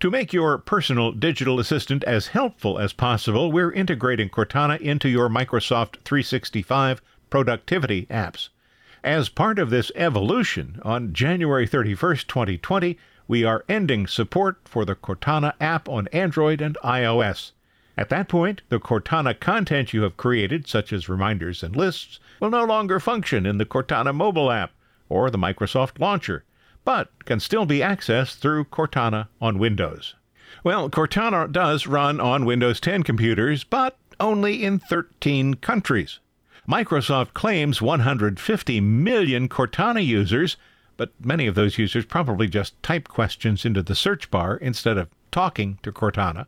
To 0.00 0.10
make 0.10 0.32
your 0.32 0.58
personal 0.58 1.12
digital 1.12 1.60
assistant 1.60 2.02
as 2.02 2.28
helpful 2.28 2.80
as 2.80 2.92
possible, 2.92 3.52
we're 3.52 3.70
integrating 3.70 4.28
Cortana 4.28 4.80
into 4.80 5.08
your 5.08 5.28
Microsoft 5.28 6.02
365 6.04 7.00
productivity 7.30 8.06
apps. 8.06 8.48
As 9.04 9.28
part 9.28 9.60
of 9.60 9.70
this 9.70 9.92
evolution, 9.94 10.80
on 10.82 11.12
January 11.12 11.68
31st, 11.68 12.26
2020, 12.26 12.98
we 13.28 13.44
are 13.44 13.64
ending 13.68 14.06
support 14.06 14.58
for 14.64 14.84
the 14.84 14.94
Cortana 14.94 15.54
app 15.60 15.88
on 15.88 16.08
Android 16.08 16.60
and 16.60 16.76
iOS. 16.84 17.52
At 17.96 18.08
that 18.08 18.28
point, 18.28 18.62
the 18.68 18.80
Cortana 18.80 19.38
content 19.38 19.92
you 19.92 20.02
have 20.02 20.16
created, 20.16 20.66
such 20.66 20.92
as 20.92 21.08
reminders 21.08 21.62
and 21.62 21.76
lists, 21.76 22.20
will 22.40 22.50
no 22.50 22.64
longer 22.64 22.98
function 23.00 23.46
in 23.46 23.58
the 23.58 23.66
Cortana 23.66 24.14
mobile 24.14 24.50
app 24.50 24.72
or 25.08 25.30
the 25.30 25.38
Microsoft 25.38 25.98
launcher 25.98 26.44
but 26.84 27.10
can 27.24 27.40
still 27.40 27.66
be 27.66 27.78
accessed 27.78 28.38
through 28.38 28.64
Cortana 28.64 29.28
on 29.40 29.58
Windows. 29.58 30.14
Well, 30.64 30.90
Cortana 30.90 31.50
does 31.50 31.86
run 31.86 32.20
on 32.20 32.44
Windows 32.44 32.80
10 32.80 33.02
computers, 33.02 33.64
but 33.64 33.96
only 34.20 34.64
in 34.64 34.78
13 34.78 35.54
countries. 35.54 36.18
Microsoft 36.68 37.34
claims 37.34 37.82
150 37.82 38.80
million 38.80 39.48
Cortana 39.48 40.04
users, 40.04 40.56
but 41.02 41.10
many 41.18 41.48
of 41.48 41.56
those 41.56 41.78
users 41.78 42.04
probably 42.04 42.46
just 42.46 42.80
type 42.80 43.08
questions 43.08 43.64
into 43.64 43.82
the 43.82 43.92
search 43.92 44.30
bar 44.30 44.56
instead 44.58 44.96
of 44.96 45.08
talking 45.32 45.76
to 45.82 45.90
Cortana. 45.90 46.46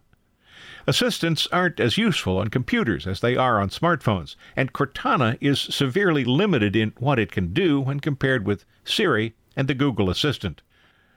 Assistants 0.86 1.48
aren't 1.50 1.80
as 1.80 1.98
useful 1.98 2.38
on 2.38 2.46
computers 2.46 3.04
as 3.04 3.18
they 3.18 3.34
are 3.34 3.60
on 3.60 3.68
smartphones, 3.68 4.36
and 4.54 4.72
Cortana 4.72 5.36
is 5.40 5.58
severely 5.58 6.22
limited 6.22 6.76
in 6.76 6.92
what 7.00 7.18
it 7.18 7.32
can 7.32 7.52
do 7.52 7.80
when 7.80 7.98
compared 7.98 8.46
with 8.46 8.64
Siri 8.84 9.34
and 9.56 9.66
the 9.66 9.74
Google 9.74 10.08
Assistant. 10.08 10.62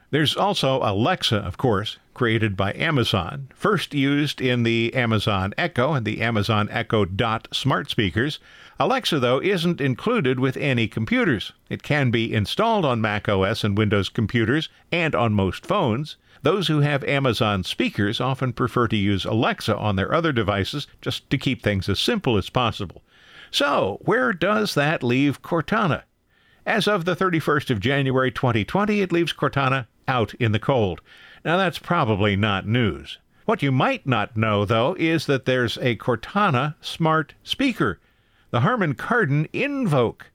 There's 0.10 0.38
also 0.38 0.80
Alexa, 0.84 1.36
of 1.36 1.58
course, 1.58 1.98
created 2.14 2.56
by 2.56 2.72
Amazon, 2.76 3.50
first 3.54 3.94
used 3.94 4.40
in 4.40 4.64
the 4.64 4.94
Amazon 4.94 5.54
Echo 5.58 5.92
and 5.92 6.06
the 6.06 6.22
Amazon 6.22 6.70
Echo 6.72 7.04
Dot 7.04 7.50
smart 7.52 7.90
speakers. 7.90 8.40
Alexa, 8.80 9.20
though, 9.20 9.42
isn't 9.42 9.82
included 9.82 10.40
with 10.40 10.56
any 10.56 10.88
computers. 10.88 11.52
It 11.70 11.84
can 11.84 12.10
be 12.10 12.34
installed 12.34 12.86
on 12.86 13.02
Mac 13.02 13.28
OS 13.28 13.66
and 13.66 13.78
Windows 13.78 14.08
computers 14.08 14.70
and 14.94 15.14
on 15.14 15.34
most 15.34 15.66
phones. 15.66 16.16
Those 16.42 16.70
who 16.70 16.80
have 16.80 17.04
Amazon 17.04 17.66
speakers 17.66 18.22
often 18.22 18.54
prefer 18.54 18.88
to 18.88 18.96
use 18.96 19.26
Alexa 19.26 19.76
on 19.76 19.98
their 19.98 20.14
other 20.14 20.32
devices 20.32 20.88
just 21.02 21.30
to 21.32 21.38
keep 21.38 21.62
things 21.62 21.90
as 21.90 22.00
simple 22.00 22.38
as 22.38 22.50
possible. 22.50 23.04
So, 23.52 24.00
where 24.04 24.32
does 24.32 24.74
that 24.74 25.04
leave 25.04 25.42
Cortana? 25.42 26.04
As 26.66 26.88
of 26.88 27.04
the 27.04 27.16
31st 27.16 27.72
of 27.72 27.82
January 27.82 28.32
2020, 28.32 29.02
it 29.02 29.12
leaves 29.12 29.34
Cortana 29.34 29.88
out 30.08 30.34
in 30.36 30.52
the 30.52 30.60
cold. 30.60 31.02
Now, 31.44 31.58
that's 31.58 31.80
probably 31.80 32.36
not 32.36 32.68
news. 32.68 33.20
What 33.46 33.64
you 33.64 33.72
might 33.72 34.06
not 34.06 34.36
know, 34.36 34.66
though, 34.66 34.96
is 35.00 35.26
that 35.28 35.46
there's 35.46 35.78
a 35.78 35.96
Cortana 35.96 36.76
smart 36.82 37.34
speaker, 37.44 38.00
the 38.52 38.62
Harman 38.62 38.94
Kardon 38.94 39.48
Invoke. 39.54 40.32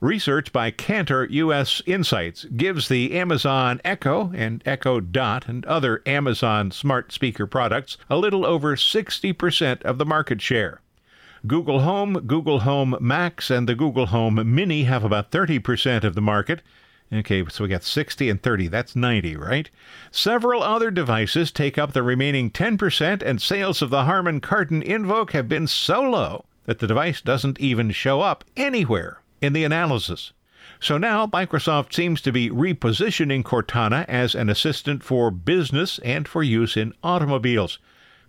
Research 0.00 0.52
by 0.52 0.70
Kantar 0.70 1.26
US 1.30 1.80
Insights 1.86 2.44
gives 2.44 2.88
the 2.88 3.14
Amazon 3.14 3.80
Echo 3.84 4.32
and 4.34 4.62
Echo 4.66 5.00
Dot 5.00 5.48
and 5.48 5.64
other 5.64 6.02
Amazon 6.04 6.70
smart 6.70 7.12
speaker 7.12 7.46
products 7.46 7.96
a 8.10 8.18
little 8.18 8.44
over 8.44 8.76
60% 8.76 9.82
of 9.82 9.98
the 9.98 10.04
market 10.04 10.42
share. 10.42 10.80
Google 11.46 11.80
Home, 11.80 12.14
Google 12.26 12.60
Home 12.60 12.96
Max, 13.00 13.50
and 13.50 13.68
the 13.68 13.74
Google 13.74 14.06
Home 14.06 14.54
Mini 14.54 14.84
have 14.84 15.04
about 15.04 15.30
30% 15.30 16.04
of 16.04 16.14
the 16.14 16.22
market. 16.22 16.62
Okay, 17.12 17.44
so 17.48 17.64
we 17.64 17.70
got 17.70 17.84
60 17.84 18.28
and 18.30 18.42
30. 18.42 18.68
That's 18.68 18.96
90, 18.96 19.36
right? 19.36 19.70
Several 20.10 20.62
other 20.62 20.90
devices 20.90 21.52
take 21.52 21.78
up 21.78 21.92
the 21.92 22.02
remaining 22.02 22.50
10%, 22.50 23.22
and 23.22 23.40
sales 23.40 23.82
of 23.82 23.90
the 23.90 24.04
Harman 24.04 24.40
Kardon 24.40 24.82
Invoke 24.82 25.32
have 25.32 25.48
been 25.48 25.66
so 25.66 26.02
low 26.02 26.44
that 26.64 26.78
the 26.78 26.86
device 26.86 27.20
doesn't 27.20 27.60
even 27.60 27.90
show 27.90 28.20
up 28.20 28.44
anywhere 28.56 29.20
in 29.40 29.52
the 29.52 29.64
analysis. 29.64 30.32
So 30.80 30.98
now 30.98 31.26
Microsoft 31.26 31.92
seems 31.92 32.20
to 32.22 32.32
be 32.32 32.50
repositioning 32.50 33.42
Cortana 33.42 34.04
as 34.08 34.34
an 34.34 34.48
assistant 34.48 35.04
for 35.04 35.30
business 35.30 35.98
and 36.00 36.26
for 36.26 36.42
use 36.42 36.76
in 36.76 36.94
automobiles. 37.02 37.78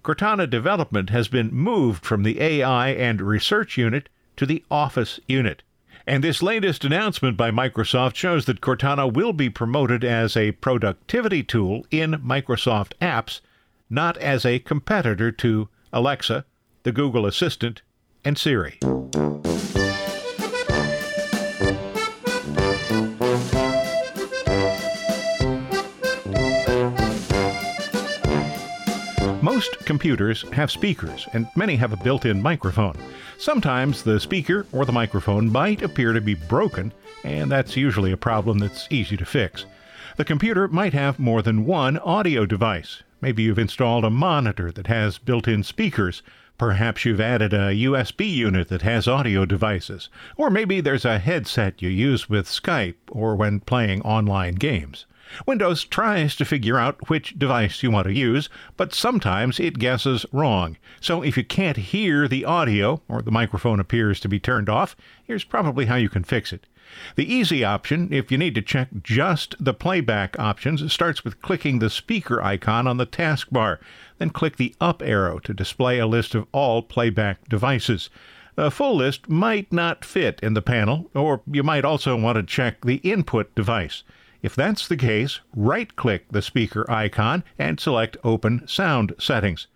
Cortana 0.03 0.47
development 0.49 1.09
has 1.09 1.27
been 1.27 1.51
moved 1.51 2.05
from 2.05 2.23
the 2.23 2.39
AI 2.39 2.89
and 2.89 3.21
research 3.21 3.77
unit 3.77 4.09
to 4.35 4.45
the 4.45 4.63
Office 4.69 5.19
unit. 5.27 5.63
And 6.08 6.24
this 6.24 6.44
latest 6.44 6.86
announcement 6.86 7.36
by 7.36 7.50
Microsoft 7.50 8.15
shows 8.15 8.46
that 8.46 8.62
Cortana 8.62 9.12
will 9.12 9.34
be 9.34 9.50
promoted 9.50 10.04
as 10.04 10.38
a 10.38 10.52
productivity 10.52 11.41
tool 11.41 11.86
in 11.89 12.12
Microsoft 12.24 12.91
apps, 13.02 13.41
not 13.89 14.15
as 14.18 14.46
a 14.46 14.60
competitor 14.60 15.32
to 15.32 15.68
Alexa, 15.91 16.46
the 16.84 16.91
Google 16.91 17.26
Assistant, 17.26 17.82
and 18.24 18.38
Siri. 18.38 18.78
Computers 29.86 30.41
have 30.52 30.71
speakers, 30.71 31.28
and 31.34 31.48
many 31.56 31.76
have 31.76 31.93
a 31.93 31.98
built 31.98 32.26
in 32.26 32.41
microphone. 32.41 32.98
Sometimes 33.38 34.04
the 34.04 34.19
speaker 34.19 34.65
or 34.71 34.86
the 34.86 34.91
microphone 34.91 35.52
might 35.52 35.82
appear 35.82 36.12
to 36.13 36.21
be 36.21 36.34
broken, 36.34 36.91
and 37.24 37.52
that's 37.52 37.78
usually 37.78 38.12
a 38.12 38.17
problem 38.17 38.58
that's 38.58 38.88
easy 38.89 39.15
to 39.17 39.26
fix. 39.26 39.65
The 40.17 40.26
computer 40.26 40.67
might 40.67 40.93
have 40.93 41.19
more 41.19 41.41
than 41.41 41.65
one 41.65 41.98
audio 42.00 42.45
device. 42.45 43.04
Maybe 43.21 43.43
you've 43.43 43.60
installed 43.60 44.06
a 44.06 44.10
monitor 44.10 44.71
that 44.71 44.88
has 44.88 45.17
built 45.17 45.48
in 45.48 45.63
speakers. 45.63 46.21
Perhaps 46.58 47.04
you've 47.04 47.19
added 47.19 47.54
a 47.54 47.74
USB 47.74 48.34
unit 48.34 48.69
that 48.69 48.82
has 48.82 49.08
audio 49.08 49.45
devices. 49.45 50.10
Or 50.38 50.50
maybe 50.50 50.80
there's 50.80 51.06
a 51.06 51.19
headset 51.19 51.82
you 51.82 51.89
use 51.89 52.30
with 52.30 52.48
Skype 52.48 52.95
or 53.12 53.36
when 53.36 53.60
playing 53.60 54.02
online 54.04 54.56
games. 54.56 55.06
Windows 55.45 55.83
tries 55.83 56.35
to 56.35 56.45
figure 56.45 56.77
out 56.77 57.09
which 57.09 57.38
device 57.38 57.81
you 57.81 57.91
want 57.91 58.05
to 58.05 58.13
use, 58.13 58.49
but 58.77 58.93
sometimes 58.93 59.59
it 59.59 59.79
guesses 59.79 60.25
wrong. 60.31 60.77
So 61.01 61.21
if 61.21 61.35
you 61.35 61.43
can't 61.43 61.77
hear 61.77 62.27
the 62.27 62.45
audio 62.45 63.01
or 63.07 63.21
the 63.21 63.31
microphone 63.31 63.79
appears 63.79 64.19
to 64.21 64.29
be 64.29 64.39
turned 64.39 64.69
off, 64.69 64.95
here's 65.23 65.43
probably 65.43 65.85
how 65.85 65.95
you 65.95 66.09
can 66.09 66.23
fix 66.23 66.53
it. 66.53 66.67
The 67.15 67.33
easy 67.33 67.63
option, 67.63 68.13
if 68.13 68.31
you 68.31 68.38
need 68.38 68.53
to 68.55 68.61
check 68.61 68.89
just 69.01 69.55
the 69.59 69.73
playback 69.73 70.38
options, 70.39 70.93
starts 70.93 71.23
with 71.23 71.41
clicking 71.41 71.79
the 71.79 71.89
speaker 71.89 72.41
icon 72.43 72.85
on 72.85 72.97
the 72.97 73.07
taskbar. 73.07 73.79
Then 74.19 74.29
click 74.29 74.57
the 74.57 74.75
up 74.79 75.01
arrow 75.01 75.39
to 75.39 75.53
display 75.53 75.97
a 75.97 76.07
list 76.07 76.35
of 76.35 76.45
all 76.51 76.83
playback 76.83 77.49
devices. 77.49 78.11
A 78.55 78.71
full 78.71 78.95
list 78.95 79.27
might 79.27 79.73
not 79.73 80.05
fit 80.05 80.39
in 80.41 80.53
the 80.53 80.61
panel, 80.61 81.09
or 81.13 81.41
you 81.51 81.63
might 81.63 81.83
also 81.83 82.15
want 82.15 82.38
to 82.38 82.43
check 82.43 82.85
the 82.85 82.97
input 82.97 83.53
device. 83.55 84.03
If 84.41 84.56
that's 84.56 84.88
the 84.88 84.98
case, 84.98 85.39
right 85.56 85.95
click 85.95 86.26
the 86.32 86.41
speaker 86.41 86.89
icon 86.89 87.43
and 87.58 87.80
select 87.80 88.17
Open 88.24 88.67
Sound 88.67 89.13
Settings. 89.17 89.67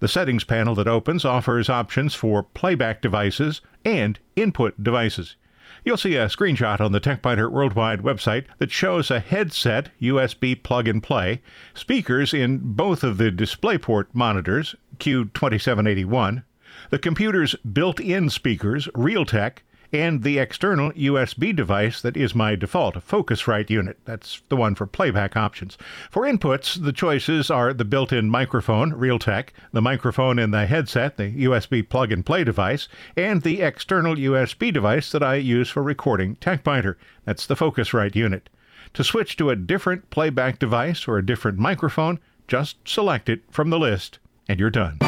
The 0.00 0.08
settings 0.08 0.44
panel 0.44 0.74
that 0.74 0.88
opens 0.88 1.24
offers 1.24 1.70
options 1.70 2.14
for 2.14 2.42
playback 2.42 3.00
devices 3.00 3.60
and 3.84 4.18
input 4.34 4.82
devices. 4.82 5.36
You'll 5.84 5.96
see 5.96 6.16
a 6.16 6.26
screenshot 6.26 6.80
on 6.80 6.92
the 6.92 7.00
TechByter 7.00 7.50
Worldwide 7.50 8.02
website 8.02 8.46
that 8.58 8.70
shows 8.70 9.10
a 9.10 9.20
headset 9.20 9.90
USB 10.00 10.60
plug 10.60 10.88
and 10.88 11.02
play, 11.02 11.42
speakers 11.74 12.34
in 12.34 12.58
both 12.58 13.04
of 13.04 13.18
the 13.18 13.30
DisplayPort 13.30 14.06
monitors, 14.12 14.74
Q2781, 14.98 16.42
the 16.90 16.98
computer's 16.98 17.54
built 17.56 18.00
in 18.00 18.28
speakers, 18.28 18.86
Realtek, 18.88 19.58
and 19.92 20.22
the 20.22 20.38
external 20.38 20.92
USB 20.92 21.54
device 21.54 22.00
that 22.02 22.16
is 22.16 22.34
my 22.34 22.54
default 22.54 22.94
Focusrite 22.96 23.70
unit. 23.70 23.98
That's 24.04 24.42
the 24.48 24.56
one 24.56 24.74
for 24.74 24.86
playback 24.86 25.36
options. 25.36 25.78
For 26.10 26.22
inputs, 26.22 26.82
the 26.82 26.92
choices 26.92 27.50
are 27.50 27.72
the 27.72 27.84
built 27.84 28.12
in 28.12 28.30
microphone, 28.30 28.92
Realtek, 28.92 29.48
the 29.72 29.82
microphone 29.82 30.38
in 30.38 30.50
the 30.50 30.66
headset, 30.66 31.16
the 31.16 31.44
USB 31.44 31.88
plug 31.88 32.12
and 32.12 32.24
play 32.24 32.44
device, 32.44 32.88
and 33.16 33.42
the 33.42 33.62
external 33.62 34.16
USB 34.16 34.72
device 34.72 35.10
that 35.12 35.22
I 35.22 35.36
use 35.36 35.68
for 35.68 35.82
recording 35.82 36.36
TechByter. 36.36 36.96
That's 37.24 37.46
the 37.46 37.56
Focusrite 37.56 38.14
unit. 38.14 38.48
To 38.94 39.04
switch 39.04 39.36
to 39.36 39.50
a 39.50 39.56
different 39.56 40.10
playback 40.10 40.58
device 40.58 41.06
or 41.06 41.18
a 41.18 41.26
different 41.26 41.58
microphone, 41.58 42.18
just 42.48 42.76
select 42.88 43.28
it 43.28 43.42
from 43.50 43.70
the 43.70 43.78
list 43.78 44.18
and 44.48 44.60
you're 44.60 44.70
done. 44.70 44.98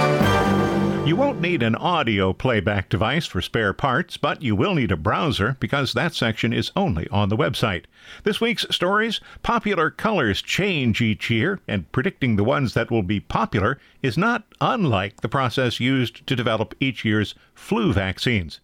You 1.09 1.17
won't 1.17 1.41
need 1.41 1.63
an 1.63 1.75
audio 1.75 2.35
playback 2.35 2.91
device 2.91 3.25
for 3.25 3.41
spare 3.41 3.73
parts, 3.73 4.19
but 4.19 4.43
you 4.43 4.55
will 4.55 4.75
need 4.75 4.93
a 4.93 4.97
browser 4.97 5.57
because 5.59 5.95
that 5.95 6.13
section 6.13 6.53
is 6.53 6.71
only 6.77 7.09
on 7.09 7.31
the 7.31 7.37
website. 7.37 7.87
This 8.25 8.43
week's 8.43 8.67
stories 8.71 9.19
popular 9.43 9.91
colors 9.91 10.43
change 10.43 11.01
each 11.01 11.31
year, 11.31 11.61
and 11.67 11.91
predicting 11.93 12.37
the 12.37 12.45
ones 12.45 12.75
that 12.75 12.91
will 12.91 13.03
be 13.03 13.21
popular 13.21 13.79
is 14.03 14.19
not 14.19 14.45
unlike 14.61 15.23
the 15.23 15.31
process 15.31 15.81
used 15.81 16.27
to 16.27 16.37
develop 16.37 16.75
each 16.79 17.07
year's 17.07 17.35
flu 17.55 17.91
vaccines. 17.95 18.61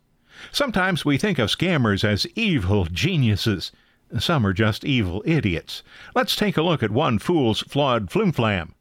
Sometimes 0.53 1.03
we 1.03 1.17
think 1.17 1.39
of 1.39 1.49
scammers 1.49 2.05
as 2.05 2.27
evil 2.35 2.85
geniuses. 2.85 3.73
Some 4.19 4.47
are 4.47 4.53
just 4.53 4.85
evil 4.85 5.23
idiots. 5.25 5.83
Let's 6.15 6.37
take 6.37 6.59
a 6.59 6.63
look 6.63 6.83
at 6.83 6.91
one 6.91 7.19
fool's 7.19 7.61
flawed 7.61 8.11
flimflam. 8.11 8.74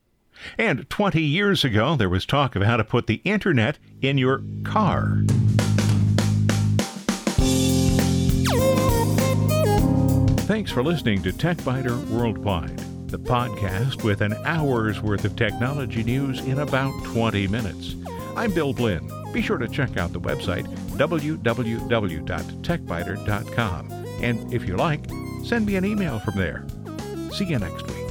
And 0.57 0.89
20 0.89 1.21
years 1.21 1.63
ago, 1.63 1.95
there 1.95 2.09
was 2.09 2.25
talk 2.25 2.55
of 2.55 2.63
how 2.63 2.77
to 2.77 2.83
put 2.83 3.05
the 3.07 3.21
internet 3.23 3.77
in 4.01 4.17
your 4.17 4.41
car. 4.63 5.23
Thanks 10.45 10.71
for 10.71 10.83
listening 10.83 11.23
to 11.23 11.31
TechByter 11.31 12.05
Worldwide, 12.09 12.77
the 13.07 13.17
podcast 13.17 14.03
with 14.03 14.21
an 14.21 14.33
hour's 14.45 15.01
worth 15.01 15.25
of 15.25 15.35
technology 15.35 16.03
news 16.03 16.39
in 16.41 16.59
about 16.59 16.93
20 17.05 17.47
minutes. 17.47 17.95
I'm 18.35 18.53
Bill 18.53 18.73
Blinn. 18.73 19.09
Be 19.31 19.41
sure 19.41 19.57
to 19.57 19.67
check 19.67 19.97
out 19.97 20.13
the 20.13 20.19
website 20.19 20.67
www.techbyter.com. 20.97 23.91
And 24.21 24.53
if 24.53 24.67
you 24.67 24.77
like, 24.77 25.05
send 25.43 25.65
me 25.65 25.75
an 25.75 25.85
email 25.85 26.19
from 26.19 26.35
there. 26.35 26.67
See 27.31 27.45
you 27.45 27.57
next 27.57 27.87
week. 27.87 28.02